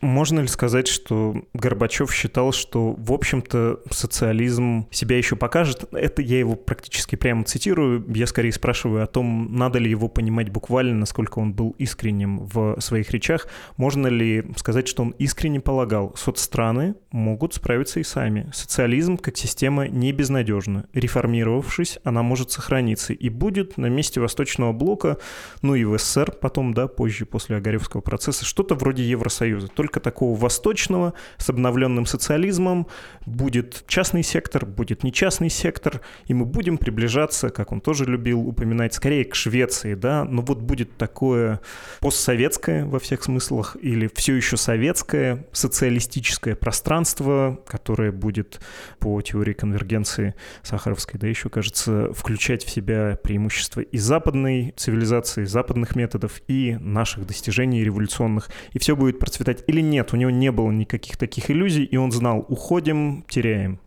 Можно 0.00 0.40
ли 0.40 0.46
сказать, 0.46 0.86
что 0.86 1.34
Горбачев 1.52 2.12
считал, 2.12 2.52
что, 2.52 2.92
в 2.92 3.12
общем-то, 3.12 3.80
социализм 3.90 4.86
себя 4.90 5.16
еще 5.18 5.36
покажет? 5.36 5.84
Это 5.92 6.22
я 6.22 6.38
его 6.38 6.54
практически 6.54 7.16
прямо 7.16 7.44
цитирую. 7.44 8.04
Я 8.14 8.26
скорее 8.26 8.52
спрашиваю 8.52 9.02
о 9.02 9.06
том, 9.06 9.56
надо 9.56 9.78
ли 9.78 9.90
его 9.90 10.08
понимать 10.08 10.50
буквально, 10.50 10.94
насколько 10.94 11.40
он 11.40 11.54
был 11.54 11.74
искренним 11.78 12.46
в 12.46 12.80
своих 12.80 13.10
речах. 13.10 13.48
Можно 13.76 14.06
ли 14.06 14.44
сказать, 14.56 14.86
что 14.86 15.02
он 15.02 15.10
искренне 15.18 15.60
полагал, 15.60 16.14
соцстраны 16.16 16.94
могут 17.10 17.54
справиться 17.54 17.98
и 17.98 18.04
сами. 18.04 18.48
Социализм 18.52 19.16
как 19.16 19.36
система 19.36 19.88
не 19.88 20.12
безнадежна. 20.12 20.86
Реформировавшись, 20.92 21.98
она 22.04 22.22
может 22.22 22.52
сохраниться 22.52 23.12
и 23.12 23.28
будет 23.28 23.76
на 23.76 23.86
месте 23.86 24.20
Восточного 24.20 24.72
блока, 24.72 25.18
ну 25.62 25.74
и 25.74 25.84
в 25.84 25.98
СССР 25.98 26.32
потом, 26.40 26.74
да, 26.74 26.86
позже, 26.86 27.26
после 27.26 27.56
Огаревского 27.56 28.02
процесса, 28.02 28.44
что-то 28.44 28.74
вроде 28.74 29.02
Евросоюза 29.02 29.55
Союза, 29.56 29.68
только 29.68 30.00
такого 30.00 30.38
восточного, 30.38 31.14
с 31.38 31.48
обновленным 31.48 32.06
социализмом. 32.06 32.86
Будет 33.24 33.84
частный 33.86 34.22
сектор, 34.22 34.66
будет 34.66 35.02
нечастный 35.02 35.50
сектор, 35.50 36.00
и 36.26 36.34
мы 36.34 36.44
будем 36.44 36.78
приближаться, 36.78 37.50
как 37.50 37.72
он 37.72 37.80
тоже 37.80 38.04
любил 38.04 38.40
упоминать, 38.40 38.94
скорее 38.94 39.24
к 39.24 39.34
Швеции, 39.34 39.94
да, 39.94 40.24
но 40.24 40.42
вот 40.42 40.58
будет 40.58 40.96
такое 40.96 41.60
постсоветское 42.00 42.84
во 42.84 42.98
всех 42.98 43.24
смыслах 43.24 43.76
или 43.80 44.08
все 44.14 44.34
еще 44.34 44.56
советское 44.56 45.46
социалистическое 45.52 46.54
пространство, 46.54 47.58
которое 47.66 48.12
будет 48.12 48.60
по 48.98 49.20
теории 49.22 49.52
конвергенции 49.52 50.34
Сахаровской, 50.62 51.18
да, 51.18 51.26
еще, 51.26 51.48
кажется, 51.48 52.12
включать 52.12 52.64
в 52.64 52.70
себя 52.70 53.18
преимущества 53.22 53.80
и 53.80 53.98
западной 53.98 54.74
цивилизации, 54.76 55.44
западных 55.44 55.96
методов, 55.96 56.40
и 56.48 56.76
наших 56.80 57.26
достижений 57.26 57.82
революционных. 57.84 58.50
И 58.72 58.78
все 58.78 58.96
будет 58.96 59.18
процветать 59.18 59.45
процветать 59.46 59.64
или 59.68 59.80
нет? 59.80 60.12
У 60.12 60.16
него 60.16 60.30
не 60.30 60.50
было 60.50 60.70
никаких 60.70 61.16
таких 61.16 61.50
иллюзий, 61.50 61.84
и 61.84 61.96
он 61.96 62.12
знал, 62.12 62.44
уходим, 62.48 63.24
теряем. 63.28 63.80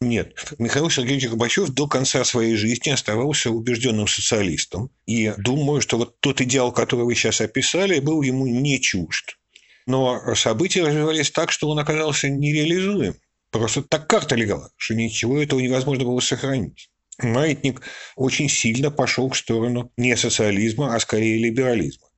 Нет. 0.00 0.34
Михаил 0.58 0.90
Сергеевич 0.90 1.28
Горбачев 1.28 1.70
до 1.70 1.86
конца 1.86 2.24
своей 2.24 2.56
жизни 2.56 2.90
оставался 2.90 3.50
убежденным 3.50 4.06
социалистом. 4.06 4.90
И 5.06 5.32
думаю, 5.38 5.80
что 5.80 5.98
вот 5.98 6.20
тот 6.20 6.40
идеал, 6.40 6.72
который 6.72 7.04
вы 7.04 7.14
сейчас 7.14 7.40
описали, 7.40 8.00
был 8.00 8.22
ему 8.22 8.46
не 8.46 8.80
чужд. 8.80 9.38
Но 9.86 10.34
события 10.34 10.84
развивались 10.84 11.30
так, 11.30 11.52
что 11.52 11.68
он 11.68 11.78
оказался 11.78 12.28
нереализуем. 12.28 13.14
Просто 13.50 13.82
так 13.82 14.08
карта 14.08 14.34
легала, 14.34 14.70
что 14.76 14.94
ничего 14.94 15.40
этого 15.40 15.60
невозможно 15.60 16.04
было 16.04 16.20
сохранить. 16.20 16.90
Маятник 17.22 17.82
очень 18.16 18.48
сильно 18.48 18.90
пошел 18.90 19.30
в 19.30 19.36
сторону 19.36 19.92
не 19.96 20.16
социализма, 20.16 20.94
а 20.94 21.00
скорее 21.00 21.38
либерализма 21.38 22.08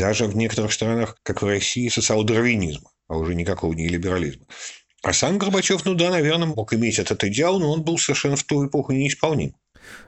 даже 0.00 0.26
в 0.26 0.36
некоторых 0.36 0.72
странах, 0.72 1.16
как 1.22 1.42
в 1.42 1.46
России, 1.46 1.88
социал-дарвинизма, 1.88 2.90
а 3.08 3.16
уже 3.16 3.34
никакого 3.34 3.72
не 3.74 3.86
либерализма. 3.86 4.46
А 5.02 5.12
сам 5.12 5.38
Горбачев, 5.38 5.84
ну 5.84 5.94
да, 5.94 6.10
наверное, 6.10 6.48
мог 6.48 6.72
иметь 6.74 6.98
этот 6.98 7.22
идеал, 7.24 7.60
но 7.60 7.70
он 7.70 7.84
был 7.84 7.98
совершенно 7.98 8.36
в 8.36 8.44
ту 8.44 8.66
эпоху 8.66 8.92
неисполним. 8.92 9.54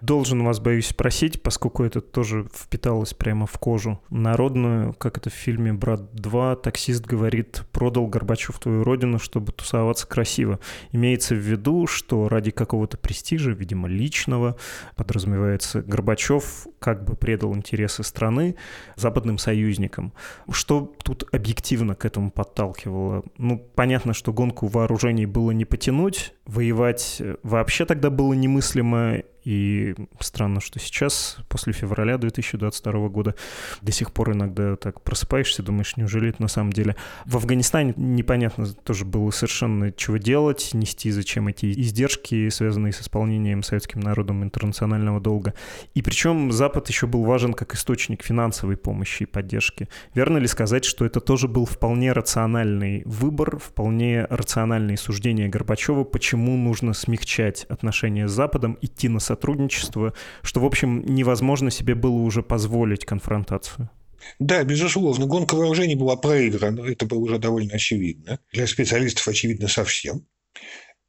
Должен 0.01 0.45
вас, 0.45 0.61
боюсь, 0.61 0.89
спросить, 0.89 1.43
поскольку 1.43 1.85
это 1.85 2.01
тоже 2.01 2.47
впиталось 2.55 3.15
прямо 3.15 3.47
в 3.47 3.59
кожу 3.59 4.01
народную, 4.11 4.93
как 4.95 5.19
это 5.19 5.31
в 5.31 5.35
фильме 5.35 5.73
«Брат 5.73 6.01
2», 6.15 6.57
таксист 6.57 7.05
говорит, 7.05 7.65
продал 7.73 8.07
Горбачев 8.07 8.59
твою 8.59 8.85
родину, 8.85 9.19
чтобы 9.19 9.53
тусоваться 9.53 10.07
красиво. 10.07 10.59
Имеется 10.93 11.35
в 11.35 11.39
виду, 11.39 11.87
что 11.87 12.29
ради 12.29 12.51
какого-то 12.51 12.97
престижа, 12.99 13.53
видимо, 13.53 13.89
личного, 13.89 14.57
подразумевается, 14.97 15.83
Горбачев 15.83 16.67
как 16.79 17.05
бы 17.05 17.15
предал 17.15 17.55
интересы 17.55 18.03
страны 18.03 18.57
западным 18.97 19.39
союзникам. 19.39 20.13
Что 20.51 20.93
тут 21.03 21.29
объективно 21.33 21.95
к 21.95 22.05
этому 22.05 22.31
подталкивало? 22.31 23.25
Ну, 23.39 23.59
понятно, 23.75 24.15
что 24.15 24.33
гонку 24.33 24.67
вооружений 24.67 25.27
было 25.27 25.51
не 25.53 25.65
потянуть, 25.65 26.35
воевать 26.47 27.23
вообще 27.43 27.85
тогда 27.85 28.11
было 28.11 28.33
немыслимо, 28.33 29.23
и 29.45 29.95
странно, 30.21 30.61
что 30.61 30.79
сейчас, 30.79 31.39
после 31.49 31.73
февраля 31.73 32.17
2022 32.17 33.09
года, 33.09 33.35
до 33.81 33.91
сих 33.91 34.13
пор 34.13 34.33
иногда 34.33 34.77
так 34.77 35.01
просыпаешься, 35.01 35.63
думаешь, 35.63 35.97
неужели 35.97 36.29
это 36.29 36.43
на 36.43 36.49
самом 36.49 36.73
деле. 36.73 36.95
В 37.27 37.37
Афганистане 37.37 37.93
непонятно 37.97 38.67
тоже 38.67 39.05
было 39.05 39.31
совершенно 39.31 39.91
чего 39.93 40.19
делать, 40.19 40.71
нести 40.75 41.11
зачем 41.11 41.49
эти 41.49 41.73
издержки, 41.73 42.49
связанные 42.51 42.93
с 42.93 43.01
исполнением 43.01 43.65
советским 43.65 44.01
народом 44.01 44.45
интернационального 44.45 45.21
долга. 45.21 45.55
И 45.95 46.03
причем 46.03 46.53
Запад 46.53 46.89
еще 46.89 47.09
был 47.09 47.25
важен 47.25 47.53
как 47.53 47.75
источник 47.75 48.23
финансовой 48.23 48.77
помощи 48.77 49.25
и 49.25 49.27
поддержки. 49.27 49.89
Верно 50.15 50.39
ли 50.39 50.47
сказать, 50.47 50.85
что 50.85 51.05
это 51.05 51.21
тоже 51.21 51.49
был 51.49 51.67
вполне 51.67 52.13
рациональный 52.13 53.03
выбор, 53.07 53.59
вполне 53.59 54.25
рациональные 54.31 54.99
суждения 54.99 55.49
Горбачева, 55.49 56.05
почему 56.05 56.32
нужно 56.37 56.95
смягчать 56.95 57.65
отношения 57.65 58.29
с 58.29 58.33
Западом, 58.33 58.79
идти 58.81 59.09
на 59.09 59.21
сотрудничества, 59.21 60.15
что, 60.43 60.61
в 60.61 60.65
общем, 60.65 61.05
невозможно 61.07 61.71
себе 61.71 61.95
было 61.95 62.17
уже 62.17 62.43
позволить 62.43 63.05
конфронтацию. 63.05 63.91
Да, 64.39 64.63
безусловно, 64.65 65.27
гонка 65.27 65.55
вооружений 65.55 65.97
была 65.97 66.17
проиграна, 66.17 66.85
это 66.85 67.07
было 67.07 67.19
уже 67.19 67.39
довольно 67.39 67.75
очевидно. 67.75 68.39
Для 68.53 68.67
специалистов 68.67 69.27
очевидно 69.27 69.69
совсем. 69.69 70.27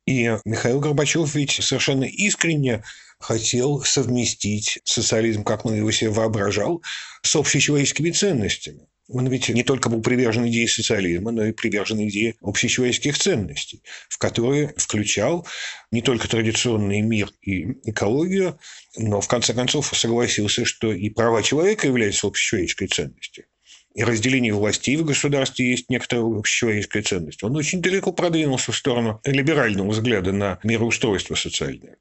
И 0.05 0.37
Михаил 0.45 0.79
Горбачев 0.79 1.33
ведь 1.35 1.51
совершенно 1.51 2.03
искренне 2.03 2.83
хотел 3.19 3.81
совместить 3.83 4.79
социализм, 4.83 5.43
как 5.43 5.65
он 5.65 5.75
его 5.75 5.91
себе 5.91 6.09
воображал, 6.09 6.81
с 7.21 7.35
общечеловеческими 7.35 8.11
ценностями. 8.11 8.87
Он 9.09 9.27
ведь 9.27 9.49
не 9.49 9.63
только 9.63 9.89
был 9.89 10.01
привержен 10.01 10.47
идее 10.47 10.67
социализма, 10.67 11.31
но 11.31 11.45
и 11.45 11.51
привержен 11.51 11.99
идее 12.07 12.35
общечеловеческих 12.41 13.17
ценностей, 13.17 13.83
в 14.07 14.17
которые 14.17 14.73
включал 14.77 15.45
не 15.91 16.01
только 16.01 16.29
традиционный 16.29 17.01
мир 17.01 17.29
и 17.41 17.63
экологию, 17.89 18.57
но 18.97 19.19
в 19.19 19.27
конце 19.27 19.53
концов 19.53 19.91
согласился, 19.93 20.63
что 20.63 20.93
и 20.93 21.09
права 21.09 21.43
человека 21.43 21.87
являются 21.87 22.27
общечеловеческой 22.27 22.87
ценностью. 22.87 23.45
И 23.93 24.03
разделение 24.03 24.53
властей 24.53 24.95
в 24.95 25.05
государстве 25.05 25.69
есть 25.69 25.89
некоторая 25.89 26.25
общечеловеческая 26.25 27.03
ценность. 27.03 27.43
Он 27.43 27.55
очень 27.55 27.81
далеко 27.81 28.11
продвинулся 28.11 28.71
в 28.71 28.75
сторону 28.75 29.21
либерального 29.23 29.89
взгляда 29.89 30.31
на 30.31 30.59
мироустройство 30.63 31.35
социальное. 31.35 31.97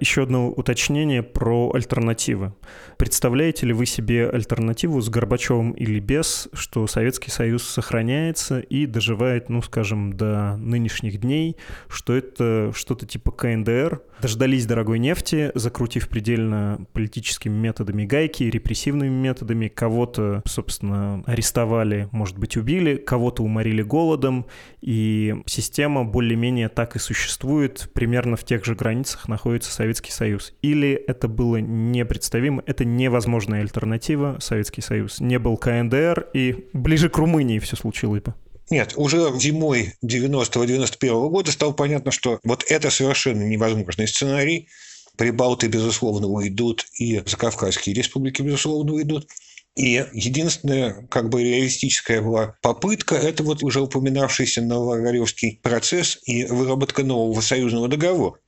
Еще 0.00 0.22
одно 0.22 0.48
уточнение 0.48 1.24
про 1.24 1.72
альтернативы. 1.74 2.54
Представляете 2.98 3.66
ли 3.66 3.72
вы 3.72 3.84
себе 3.84 4.28
альтернативу 4.28 5.00
с 5.00 5.08
Горбачевым 5.08 5.72
или 5.72 5.98
без, 5.98 6.48
что 6.52 6.86
Советский 6.86 7.32
Союз 7.32 7.64
сохраняется 7.64 8.60
и 8.60 8.86
доживает, 8.86 9.48
ну, 9.48 9.60
скажем, 9.60 10.12
до 10.12 10.56
нынешних 10.56 11.18
дней, 11.18 11.56
что 11.88 12.14
это 12.14 12.72
что-то 12.76 13.06
типа 13.06 13.32
КНДР? 13.32 14.00
Дождались 14.22 14.66
дорогой 14.66 15.00
нефти, 15.00 15.50
закрутив 15.54 16.08
предельно 16.08 16.86
политическими 16.92 17.56
методами 17.56 18.04
гайки, 18.04 18.44
репрессивными 18.44 19.10
методами, 19.10 19.66
кого-то, 19.66 20.42
собственно, 20.46 21.24
арестовали, 21.26 22.08
может 22.12 22.38
быть, 22.38 22.56
убили, 22.56 22.96
кого-то 22.96 23.42
уморили 23.42 23.82
голодом, 23.82 24.46
и 24.80 25.36
система 25.46 26.04
более-менее 26.04 26.68
так 26.68 26.94
и 26.94 27.00
существует, 27.00 27.90
примерно 27.94 28.36
в 28.36 28.44
тех 28.44 28.64
же 28.64 28.74
границах 28.74 29.28
находится 29.28 29.72
Советский 29.72 29.87
Советский 29.88 30.12
Союз. 30.12 30.52
Или 30.60 30.92
это 30.92 31.28
было 31.28 31.56
непредставимо, 31.56 32.62
это 32.66 32.84
невозможная 32.84 33.62
альтернатива, 33.62 34.36
Советский 34.38 34.82
Союз. 34.82 35.18
Не 35.18 35.38
был 35.38 35.56
КНДР, 35.56 36.28
и 36.34 36.68
ближе 36.74 37.08
к 37.08 37.16
Румынии 37.16 37.58
все 37.58 37.74
случилось 37.74 38.22
бы. 38.22 38.34
Нет, 38.68 38.92
уже 38.96 39.32
зимой 39.38 39.94
90-91 40.04 41.30
года 41.30 41.50
стало 41.52 41.72
понятно, 41.72 42.10
что 42.10 42.38
вот 42.44 42.66
это 42.68 42.90
совершенно 42.90 43.44
невозможный 43.44 44.06
сценарий. 44.06 44.68
Прибалты, 45.16 45.68
безусловно, 45.68 46.26
уйдут, 46.26 46.84
и 46.98 47.22
Закавказские 47.24 47.94
республики, 47.94 48.42
безусловно, 48.42 48.92
уйдут. 48.92 49.26
И 49.74 50.04
единственная 50.12 51.06
как 51.08 51.30
бы 51.30 51.42
реалистическая 51.42 52.20
была 52.20 52.56
попытка– 52.60 53.14
это 53.16 53.42
вот 53.42 53.62
уже 53.62 53.80
упоминавшийся 53.80 54.60
Новогоревский 54.60 55.60
процесс 55.62 56.18
и 56.26 56.44
выработка 56.44 57.04
нового 57.04 57.40
союзного 57.40 57.88
договора. 57.88 58.38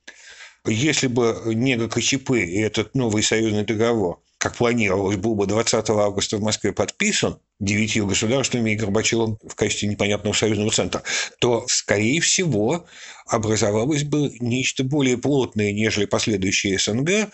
Если 0.65 1.07
бы 1.07 1.41
не 1.45 1.75
ГКЧП 1.75 2.31
и 2.31 2.59
этот 2.59 2.93
новый 2.93 3.23
союзный 3.23 3.65
договор, 3.65 4.21
как 4.37 4.55
планировалось, 4.55 5.17
был 5.17 5.33
бы 5.33 5.47
20 5.47 5.89
августа 5.89 6.37
в 6.37 6.41
Москве 6.41 6.71
подписан 6.71 7.39
девятью 7.59 8.05
государствами 8.05 8.71
и 8.71 8.75
Горбачевым 8.75 9.39
в 9.47 9.55
качестве 9.55 9.87
непонятного 9.87 10.33
союзного 10.33 10.71
центра, 10.71 11.01
то, 11.39 11.65
скорее 11.67 12.21
всего, 12.21 12.85
образовалось 13.27 14.03
бы 14.03 14.31
нечто 14.39 14.83
более 14.83 15.17
плотное, 15.17 15.71
нежели 15.71 16.05
последующие 16.05 16.77
СНГ, 16.77 17.31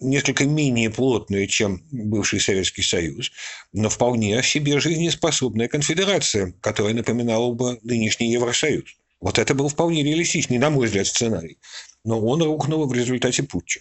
несколько 0.00 0.44
менее 0.46 0.88
плотное, 0.88 1.46
чем 1.46 1.82
бывший 1.90 2.40
Советский 2.40 2.82
Союз, 2.82 3.30
но 3.74 3.90
вполне 3.90 4.42
себе 4.42 4.80
жизнеспособная 4.80 5.68
конфедерация, 5.68 6.54
которая 6.62 6.94
напоминала 6.94 7.52
бы 7.52 7.78
нынешний 7.82 8.32
Евросоюз. 8.32 8.84
Вот 9.20 9.38
это 9.38 9.54
был 9.54 9.68
вполне 9.68 10.02
реалистичный, 10.02 10.56
на 10.56 10.70
мой 10.70 10.86
взгляд, 10.86 11.06
сценарий 11.06 11.58
но 12.04 12.20
он 12.20 12.42
рухнул 12.42 12.86
в 12.86 12.92
результате 12.92 13.42
путча. 13.42 13.80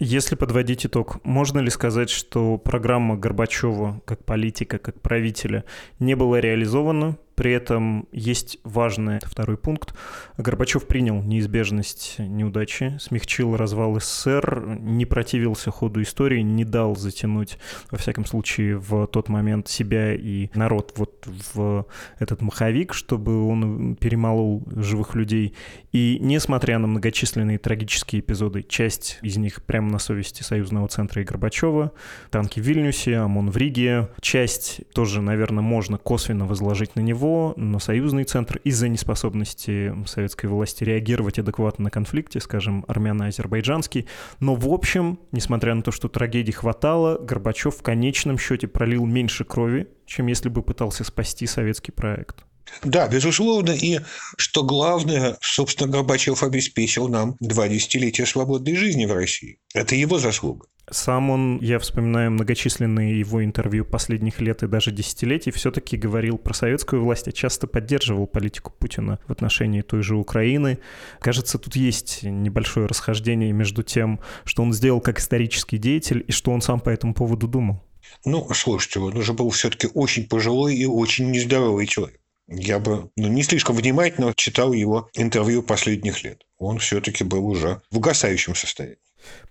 Если 0.00 0.36
подводить 0.36 0.86
итог, 0.86 1.24
можно 1.24 1.58
ли 1.58 1.70
сказать, 1.70 2.08
что 2.08 2.56
программа 2.56 3.16
Горбачева 3.16 4.00
как 4.04 4.24
политика, 4.24 4.78
как 4.78 5.00
правителя 5.00 5.64
не 5.98 6.14
была 6.14 6.40
реализована, 6.40 7.18
при 7.38 7.52
этом 7.52 8.08
есть 8.10 8.58
важный 8.64 9.20
второй 9.22 9.56
пункт. 9.56 9.94
Горбачев 10.38 10.88
принял 10.88 11.22
неизбежность 11.22 12.16
неудачи, 12.18 12.96
смягчил 12.98 13.56
развал 13.56 14.00
СССР, 14.00 14.78
не 14.80 15.06
противился 15.06 15.70
ходу 15.70 16.02
истории, 16.02 16.40
не 16.40 16.64
дал 16.64 16.96
затянуть, 16.96 17.58
во 17.92 17.98
всяком 17.98 18.26
случае, 18.26 18.78
в 18.78 19.06
тот 19.06 19.28
момент 19.28 19.68
себя 19.68 20.16
и 20.16 20.50
народ 20.54 20.94
вот 20.96 21.28
в 21.54 21.86
этот 22.18 22.42
маховик, 22.42 22.92
чтобы 22.92 23.46
он 23.46 23.94
перемолол 23.94 24.64
живых 24.74 25.14
людей. 25.14 25.54
И 25.92 26.18
несмотря 26.20 26.80
на 26.80 26.88
многочисленные 26.88 27.58
трагические 27.58 28.18
эпизоды, 28.18 28.64
часть 28.64 29.20
из 29.22 29.36
них 29.36 29.62
прямо 29.62 29.92
на 29.92 30.00
совести 30.00 30.42
Союзного 30.42 30.88
центра 30.88 31.22
и 31.22 31.24
Горбачева, 31.24 31.92
танки 32.30 32.58
в 32.58 32.64
Вильнюсе, 32.64 33.18
ОМОН 33.18 33.52
в 33.52 33.56
Риге, 33.56 34.08
часть 34.20 34.80
тоже, 34.92 35.22
наверное, 35.22 35.62
можно 35.62 35.98
косвенно 35.98 36.44
возложить 36.44 36.96
на 36.96 37.00
него, 37.00 37.27
него, 37.28 37.54
на 37.56 37.78
союзный 37.78 38.24
центр 38.24 38.60
из-за 38.64 38.88
неспособности 38.88 39.94
советской 40.06 40.46
власти 40.46 40.84
реагировать 40.84 41.38
адекватно 41.38 41.84
на 41.84 41.90
конфликте, 41.90 42.40
скажем, 42.40 42.84
армяно-азербайджанский. 42.88 44.06
Но 44.40 44.54
в 44.54 44.68
общем, 44.68 45.20
несмотря 45.32 45.74
на 45.74 45.82
то, 45.82 45.92
что 45.92 46.08
трагедий 46.08 46.52
хватало, 46.52 47.18
Горбачев 47.18 47.76
в 47.76 47.82
конечном 47.82 48.38
счете 48.38 48.66
пролил 48.66 49.04
меньше 49.04 49.44
крови, 49.44 49.88
чем 50.06 50.26
если 50.26 50.48
бы 50.48 50.62
пытался 50.62 51.04
спасти 51.04 51.46
советский 51.46 51.92
проект. 51.92 52.44
Да, 52.84 53.08
безусловно. 53.08 53.70
И 53.70 54.00
что 54.36 54.62
главное, 54.62 55.36
собственно, 55.40 55.90
Горбачев 55.90 56.42
обеспечил 56.42 57.08
нам 57.08 57.36
два 57.40 57.68
десятилетия 57.68 58.26
свободной 58.26 58.74
жизни 58.74 59.06
в 59.06 59.12
России. 59.12 59.58
Это 59.74 59.94
его 59.94 60.18
заслуга. 60.18 60.66
Сам 60.90 61.30
он, 61.30 61.58
я 61.60 61.78
вспоминаю 61.78 62.30
многочисленные 62.30 63.18
его 63.18 63.44
интервью 63.44 63.84
последних 63.84 64.40
лет 64.40 64.62
и 64.62 64.66
даже 64.66 64.90
десятилетий, 64.90 65.50
все-таки 65.50 65.96
говорил 65.96 66.38
про 66.38 66.54
советскую 66.54 67.02
власть, 67.04 67.28
а 67.28 67.32
часто 67.32 67.66
поддерживал 67.66 68.26
политику 68.26 68.72
Путина 68.78 69.18
в 69.26 69.32
отношении 69.32 69.82
той 69.82 70.02
же 70.02 70.16
Украины. 70.16 70.78
Кажется, 71.20 71.58
тут 71.58 71.76
есть 71.76 72.22
небольшое 72.22 72.86
расхождение 72.86 73.52
между 73.52 73.82
тем, 73.82 74.20
что 74.44 74.62
он 74.62 74.72
сделал 74.72 75.00
как 75.00 75.18
исторический 75.18 75.78
деятель 75.78 76.24
и 76.26 76.32
что 76.32 76.52
он 76.52 76.62
сам 76.62 76.80
по 76.80 76.90
этому 76.90 77.14
поводу 77.14 77.46
думал. 77.46 77.82
Ну, 78.24 78.48
слушайте, 78.54 79.00
он 79.00 79.16
уже 79.16 79.32
был 79.32 79.50
все-таки 79.50 79.88
очень 79.92 80.26
пожилой 80.26 80.74
и 80.74 80.86
очень 80.86 81.30
нездоровый 81.30 81.86
человек. 81.86 82.20
Я 82.48 82.78
бы 82.78 83.10
ну, 83.16 83.28
не 83.28 83.42
слишком 83.42 83.76
внимательно 83.76 84.32
читал 84.34 84.72
его 84.72 85.10
интервью 85.14 85.62
последних 85.62 86.24
лет. 86.24 86.46
Он 86.56 86.78
все-таки 86.78 87.22
был 87.22 87.46
уже 87.46 87.82
в 87.90 87.98
угасающем 87.98 88.54
состоянии. 88.54 88.98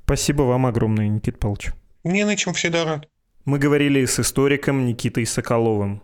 Спасибо 0.04 0.44
вам 0.44 0.66
огромное, 0.66 1.08
Никит 1.08 1.40
Павлович. 1.40 1.72
Не 2.04 2.24
на 2.24 2.36
чем 2.36 2.54
всегда 2.54 2.86
рад. 2.86 3.08
Мы 3.46 3.60
говорили 3.60 4.04
с 4.06 4.20
историком 4.20 4.86
Никитой 4.86 5.26
Соколовым. 5.26 6.02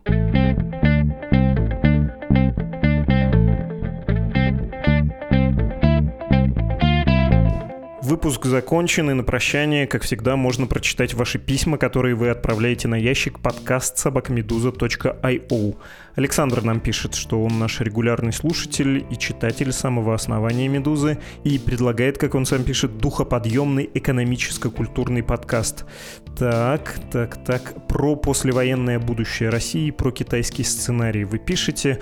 Выпуск 8.02 8.46
закончен, 8.46 9.10
и 9.10 9.14
на 9.14 9.24
прощание, 9.24 9.88
как 9.88 10.04
всегда, 10.04 10.36
можно 10.36 10.68
прочитать 10.68 11.14
ваши 11.14 11.40
письма, 11.40 11.78
которые 11.78 12.16
вы 12.16 12.30
отправляете 12.30 12.88
на 12.88 12.96
ящик 12.96 13.40
подкаст 13.40 13.98
собакмедуза.io. 13.98 15.76
Александр 16.15 16.62
нам 16.62 16.80
пишет, 16.80 17.15
что 17.15 17.43
он 17.43 17.58
наш 17.58 17.80
регулярный 17.82 18.34
слушатель 18.34 19.06
и 19.10 19.17
читатель 19.17 19.71
самого 19.71 20.13
основания 20.13 20.67
«Медузы» 20.67 21.17
и 21.43 21.58
предлагает, 21.58 22.17
как 22.17 22.36
он 22.36 22.45
сам 22.45 22.63
пишет, 22.63 22.97
духоподъемный 22.97 23.89
экономическо-культурный 23.93 25.23
подкаст. 25.23 25.86
Так, 26.38 26.99
так, 27.12 27.43
так, 27.43 27.88
про 27.88 28.15
послевоенное 28.15 28.99
будущее 28.99 29.49
России, 29.49 29.91
про 29.91 30.12
китайский 30.12 30.63
сценарий 30.63 31.26
вы 31.26 31.39
пишете. 31.39 31.99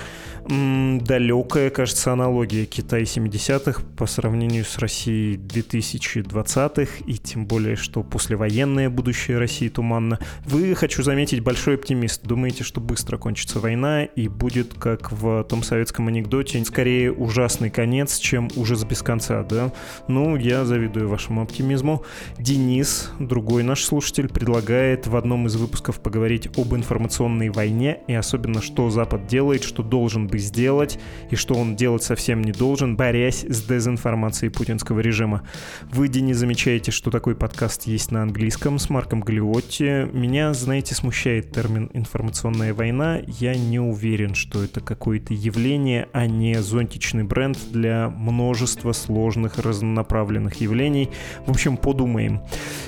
М-м, 0.50 1.00
далекая, 1.00 1.70
кажется, 1.70 2.12
аналогия 2.12 2.66
Китай 2.66 3.04
70-х 3.04 3.82
по 3.98 4.06
сравнению 4.06 4.66
с 4.66 4.78
Россией 4.78 5.38
2020-х, 5.38 7.04
и 7.06 7.14
тем 7.14 7.46
более, 7.46 7.76
что 7.76 8.04
послевоенное 8.04 8.90
будущее 8.90 9.38
России 9.38 9.70
туманно. 9.70 10.20
Вы, 10.46 10.76
хочу 10.76 11.04
заметить, 11.04 11.42
большой 11.42 11.76
оптимист. 11.76 12.24
Думаете, 12.24 12.64
что 12.64 12.82
быстро 12.82 13.18
кончится 13.18 13.60
война, 13.60 14.01
и 14.04 14.28
будет, 14.28 14.74
как 14.74 15.12
в 15.12 15.44
том 15.44 15.64
советском 15.64 16.08
анекдоте, 16.08 16.64
скорее 16.66 17.12
ужасный 17.12 17.70
конец, 17.70 18.18
чем 18.18 18.50
ужас 18.56 18.84
без 18.86 19.02
конца, 19.02 19.44
да? 19.44 19.74
Ну, 20.08 20.38
я 20.38 20.64
завидую 20.64 21.10
вашему 21.10 21.42
оптимизму. 21.42 22.04
Денис, 22.40 23.12
другой 23.20 23.64
наш 23.64 23.84
слушатель, 23.84 24.30
предлагает 24.30 25.08
в 25.08 25.16
одном 25.16 25.48
из 25.48 25.56
выпусков 25.56 26.00
поговорить 26.00 26.48
об 26.58 26.74
информационной 26.74 27.50
войне 27.50 28.00
и 28.08 28.14
особенно, 28.14 28.62
что 28.62 28.90
Запад 28.90 29.28
делает, 29.28 29.64
что 29.64 29.84
должен 29.84 30.28
бы 30.28 30.38
сделать 30.40 31.00
и 31.30 31.36
что 31.36 31.56
он 31.56 31.76
делать 31.76 32.04
совсем 32.04 32.42
не 32.42 32.54
должен, 32.54 32.96
борясь 32.96 33.44
с 33.44 33.64
дезинформацией 33.64 34.52
путинского 34.52 35.02
режима. 35.02 35.44
Вы, 35.92 36.08
не 36.22 36.34
замечаете, 36.34 36.92
что 36.92 37.12
такой 37.12 37.36
подкаст 37.36 37.88
есть 37.88 38.12
на 38.12 38.22
английском 38.22 38.80
с 38.80 38.90
Марком 38.90 39.22
Галиотти. 39.22 40.08
Меня, 40.14 40.54
знаете, 40.54 40.94
смущает 40.96 41.52
термин 41.52 41.90
«информационная 41.94 42.74
война». 42.74 43.20
Я 43.40 43.56
не 43.56 43.80
уверен, 43.92 44.34
что 44.34 44.64
это 44.64 44.82
какое-то 44.82 45.34
явление, 45.34 46.08
а 46.14 46.26
не 46.26 46.62
зонтичный 46.62 47.24
бренд 47.24 47.58
для 47.72 48.10
множества 48.10 48.94
сложных 48.94 49.60
разнонаправленных 49.60 50.56
явлений. 50.56 51.10
В 51.46 51.52
общем, 51.52 51.78
подумаем. 51.78 52.42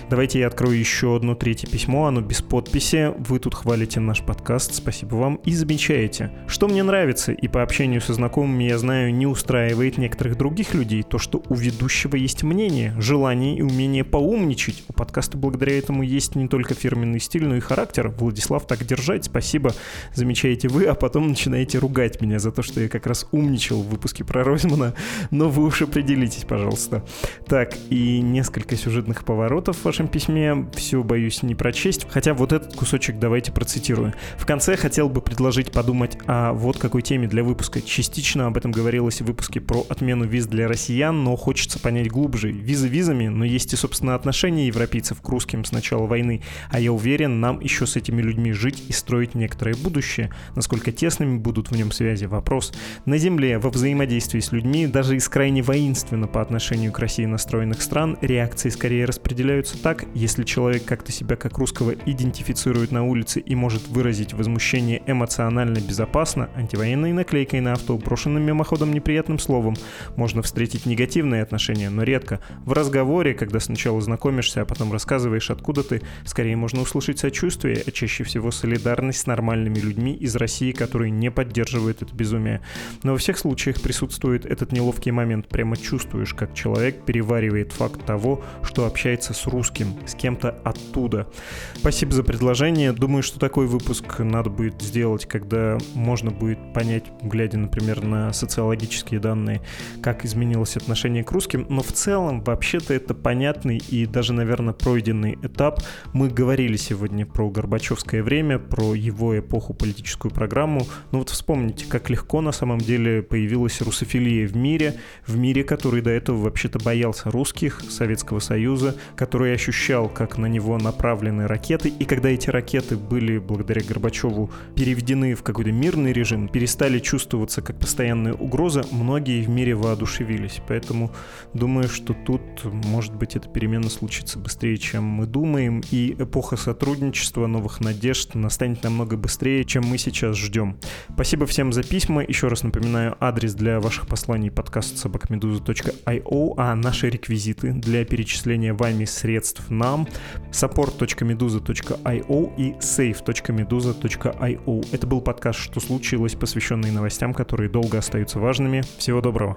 Давайте 0.10 0.39
я 0.39 0.48
открою 0.48 0.78
еще 0.78 1.16
одно 1.16 1.36
третье 1.36 1.68
письмо, 1.68 2.08
оно 2.08 2.22
без 2.22 2.42
подписи. 2.42 3.13
Вы 3.18 3.39
тут 3.39 3.54
хвалите 3.54 4.00
наш 4.00 4.22
подкаст, 4.22 4.74
спасибо 4.74 5.16
вам, 5.16 5.36
и 5.36 5.54
замечаете. 5.54 6.32
Что 6.48 6.68
мне 6.68 6.84
нравится, 6.84 7.32
и 7.32 7.48
по 7.48 7.62
общению 7.62 8.02
со 8.02 8.13
знакомыми 8.13 8.63
я 8.63 8.78
знаю, 8.78 9.13
не 9.13 9.28
устраивает 9.28 9.98
некоторых 9.98 10.38
других 10.38 10.74
людей, 10.74 11.04
то, 11.04 11.18
что 11.18 11.44
у 11.50 11.56
ведущего 11.56 12.16
есть 12.16 12.44
мнение, 12.44 12.94
желание 12.98 13.58
и 13.58 13.62
умение 13.62 14.04
поумничать. 14.04 14.84
У 14.88 14.94
подкаста 14.94 15.38
благодаря 15.38 15.78
этому 15.78 16.04
есть 16.04 16.36
не 16.36 16.48
только 16.48 16.74
фирменный 16.74 17.20
стиль, 17.20 17.46
но 17.46 17.56
и 17.56 17.60
характер. 17.60 18.10
Владислав, 18.10 18.66
так 18.68 18.86
держать, 18.86 19.26
спасибо. 19.26 19.74
Замечаете 20.13 20.68
вы, 20.68 20.86
а 20.93 20.95
потом 20.95 21.27
начинаете 21.27 21.79
ругать 21.79 22.21
меня 22.21 22.38
за 22.38 22.51
то, 22.51 22.62
что 22.62 22.79
я 22.79 22.88
как 22.88 23.08
раз 23.08 23.27
умничал 23.32 23.82
в 23.82 23.89
выпуске 23.89 24.23
про 24.23 24.43
Ройзмана, 24.43 24.93
но 25.32 25.49
вы 25.49 25.63
уж 25.63 25.82
определитесь, 25.82 26.43
пожалуйста. 26.43 27.03
Так, 27.47 27.73
и 27.89 28.21
несколько 28.21 28.75
сюжетных 28.75 29.25
поворотов 29.25 29.77
в 29.77 29.86
вашем 29.86 30.08
письме. 30.08 30.67
Все 30.75 31.01
боюсь 31.01 31.41
не 31.41 31.56
прочесть. 31.56 32.06
Хотя 32.12 32.36
вот 32.36 32.53
этот 32.53 32.75
кусочек 32.75 33.17
давайте 33.17 33.51
процитирую. 33.51 34.13
В 34.38 34.45
конце 34.45 34.77
хотел 34.77 35.10
бы 35.10 35.21
предложить 35.21 35.71
подумать 35.71 36.15
о 36.27 36.53
вот 36.53 36.77
какой 36.77 37.01
теме 37.01 37.27
для 37.27 37.43
выпуска. 37.43 37.82
Частично 37.82 38.45
об 38.45 38.56
этом 38.56 38.71
говорилось 38.71 39.21
в 39.21 39.25
выпуске 39.25 39.62
про 39.62 39.84
отмену 39.89 40.25
виз 40.25 40.45
для 40.45 40.67
россиян, 40.67 41.23
но 41.23 41.36
хочется 41.36 41.79
понять 41.79 42.12
глубже. 42.12 42.51
Визы 42.51 42.88
визами, 42.88 43.29
но 43.29 43.45
есть 43.45 43.73
и, 43.73 43.75
собственно, 43.75 44.13
отношения 44.13 44.67
европейцев 44.67 45.21
к 45.21 45.29
русским 45.29 45.65
с 45.65 45.71
начала 45.71 46.06
войны. 46.06 46.43
А 46.69 46.79
я 46.79 46.93
уверен, 46.93 47.39
нам 47.39 47.62
еще 47.62 47.88
с 47.88 47.95
этими 47.95 48.21
людьми 48.21 48.51
жить 48.51 48.84
и 48.88 48.93
строить 48.93 49.34
некоторое 49.34 49.73
будущее. 49.73 50.29
Насколько 50.56 50.83
тесными 50.91 51.38
будут 51.38 51.72
в 51.72 51.76
нем 51.76 51.91
связи? 51.91 52.26
Вопрос. 52.26 52.74
На 53.06 53.17
Земле, 53.17 53.60
во 53.60 53.69
взаимодействии 53.69 54.39
с 54.39 54.52
людьми, 54.52 54.88
даже 54.88 55.15
из 55.15 55.30
крайне 55.30 55.62
воинственно 55.62 56.28
по 56.28 56.41
отношению 56.41 56.91
к 56.91 57.00
России 57.00 57.26
настроенных 57.26 57.82
стран, 57.82 58.17
реакции 58.22 58.69
скорее 58.69 59.06
распределяются 59.06 59.82
так, 59.82 60.06
если 60.13 60.43
человек 60.43 60.86
как-то 60.86 61.12
себя 61.12 61.36
как 61.36 61.58
русского 61.58 61.91
идентифицирует 61.91 62.91
на 62.91 63.04
улице 63.04 63.39
и 63.39 63.56
может 63.56 63.88
выразить 63.88 64.34
возмущение 64.34 65.02
эмоционально 65.08 65.80
безопасно, 65.80 66.50
антивоенной 66.56 67.13
наклейкой 67.13 67.62
на 67.62 67.74
авто, 67.74 67.98
брошенным 67.98 68.43
мимоходом 68.43 68.91
неприятным 68.91 69.39
словом, 69.39 69.76
можно 70.15 70.41
встретить 70.41 70.86
негативные 70.86 71.41
отношения, 71.43 71.89
но 71.89 72.04
редко. 72.04 72.39
В 72.65 72.74
разговоре, 72.74 73.34
когда 73.34 73.60
сначала 73.60 74.02
знакомишься, 74.02 74.62
а 74.62 74.65
потом 74.65 74.91
рассказываешь, 74.91 75.50
откуда 75.50 75.84
ты, 75.84 76.02
скорее 76.26 76.56
можно 76.56 76.82
услышать 76.82 77.19
сочувствие, 77.19 77.84
а 77.86 77.91
чаще 77.91 78.24
всего 78.24 78.52
солидарность 78.52 79.22
с 79.22 79.28
нормальными 79.28 79.80
людьми 79.80 80.13
из 80.13 80.36
России, 80.36 80.72
которые 80.73 81.12
не 81.12 81.31
поддерживают 81.31 82.01
это 82.01 82.13
безумие. 82.13 82.62
Но 83.03 83.13
во 83.13 83.17
всех 83.17 83.38
случаях 83.38 83.81
присутствует 83.81 84.45
этот 84.45 84.71
неловкий 84.71 85.12
момент. 85.12 85.47
Прямо 85.47 85.77
чувствуешь, 85.77 86.33
как 86.33 86.53
человек 86.53 87.05
переваривает 87.05 87.71
факт 87.71 88.05
того, 88.05 88.43
что 88.63 88.86
общается 88.86 89.33
с 89.33 89.47
русским, 89.47 89.95
с 90.05 90.15
кем-то 90.15 90.49
оттуда. 90.63 91.27
Спасибо 91.75 92.12
за 92.13 92.23
предложение. 92.23 92.91
Думаю, 92.93 93.23
что 93.23 93.39
такой 93.39 93.67
выпуск 93.67 94.19
надо 94.19 94.49
будет 94.49 94.81
сделать, 94.81 95.25
когда 95.25 95.77
можно 95.93 96.31
будет 96.31 96.73
понять, 96.73 97.05
глядя, 97.21 97.57
например, 97.57 98.03
на 98.03 98.33
социологические 98.33 99.19
данные, 99.19 99.62
как 100.01 100.25
изменилось 100.25 100.77
отношение 100.77 101.23
к 101.23 101.31
русским. 101.31 101.65
Но 101.69 101.81
в 101.81 101.91
целом, 101.91 102.41
вообще-то, 102.41 102.93
это 102.93 103.13
понятный 103.13 103.77
и 103.77 104.05
даже, 104.05 104.33
наверное, 104.33 104.73
пройденный 104.73 105.38
этап. 105.41 105.81
Мы 106.13 106.29
говорили 106.29 106.77
сегодня 106.77 107.25
про 107.25 107.49
Горбачевское 107.49 108.23
время, 108.23 108.59
про 108.59 108.93
его 108.95 109.38
эпоху, 109.38 109.73
политическую 109.73 110.31
программу. 110.31 110.62
Но 110.67 111.19
вот 111.19 111.30
вспомните, 111.30 111.86
как 111.86 112.10
легко 112.10 112.41
на 112.41 112.52
самом 112.52 112.80
деле 112.80 113.21
появилась 113.21 113.82
русофилия 113.82 114.47
в 114.47 114.56
мире, 114.56 114.95
в 115.28 115.38
мире, 115.38 115.63
который 115.63 116.02
до 116.02 116.10
этого 116.10 116.38
вообще-то 116.38 116.80
боялся 116.80 117.32
русских, 117.32 117.82
Советского 117.89 118.39
Союза, 118.39 118.95
который 119.15 119.54
ощущал, 119.54 120.10
как 120.10 120.38
на 120.38 120.47
него 120.47 120.78
направлены 120.78 121.47
ракеты, 121.47 121.89
и 121.89 122.06
когда 122.06 122.30
эти 122.30 122.49
ракеты 122.49 122.95
были 122.95 123.38
благодаря 123.38 123.82
Горбачеву 123.88 124.52
переведены 124.76 125.36
в 125.36 125.43
какой-то 125.43 125.71
мирный 125.71 126.13
режим, 126.13 126.47
перестали 126.47 126.99
чувствоваться 126.99 127.62
как 127.62 127.80
постоянная 127.80 128.34
угроза, 128.34 128.84
многие 128.91 129.43
в 129.43 129.49
мире 129.49 129.76
воодушевились. 129.76 130.62
Поэтому 130.67 131.12
думаю, 131.54 131.89
что 131.89 132.13
тут, 132.13 132.41
может 132.63 133.13
быть, 133.13 133.36
эта 133.36 133.49
перемена 133.49 133.89
случится 133.89 134.39
быстрее, 134.39 134.78
чем 134.78 135.04
мы 135.04 135.26
думаем, 135.26 135.82
и 135.91 136.15
эпоха 136.17 136.58
сотрудничества, 136.58 137.47
новых 137.47 137.80
надежд 137.80 138.36
настанет 138.36 138.84
намного 138.84 139.17
быстрее, 139.17 139.63
чем 139.65 139.84
мы 139.84 139.97
сейчас 139.97 140.36
ждем. 140.43 140.77
Спасибо 141.13 141.45
всем 141.45 141.71
за 141.73 141.84
письма. 141.84 142.23
Еще 142.23 142.47
раз 142.47 142.63
напоминаю, 142.63 143.17
адрес 143.19 143.56
для 143.56 143.79
ваших 143.79 144.08
посланий 144.08 144.51
подкаст 144.51 144.97
собакамедуза.io, 144.97 146.53
а 146.58 146.75
наши 146.75 147.10
реквизиты 147.10 147.71
для 147.71 148.06
перечисления 148.06 148.73
вами 148.73 149.06
средств 149.06 149.69
нам 149.69 150.08
support.meduza.io 150.51 152.56
и 152.58 152.73
save.meduza.io. 152.79 154.88
Это 154.91 155.08
был 155.08 155.21
подкаст 155.21 155.60
«Что 155.60 155.79
случилось?», 155.79 156.36
посвященный 156.36 156.91
новостям, 156.91 157.34
которые 157.34 157.69
долго 157.69 157.97
остаются 157.97 158.39
важными. 158.39 158.84
Всего 158.97 159.21
доброго! 159.21 159.56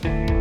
thank 0.00 0.30
you 0.30 0.37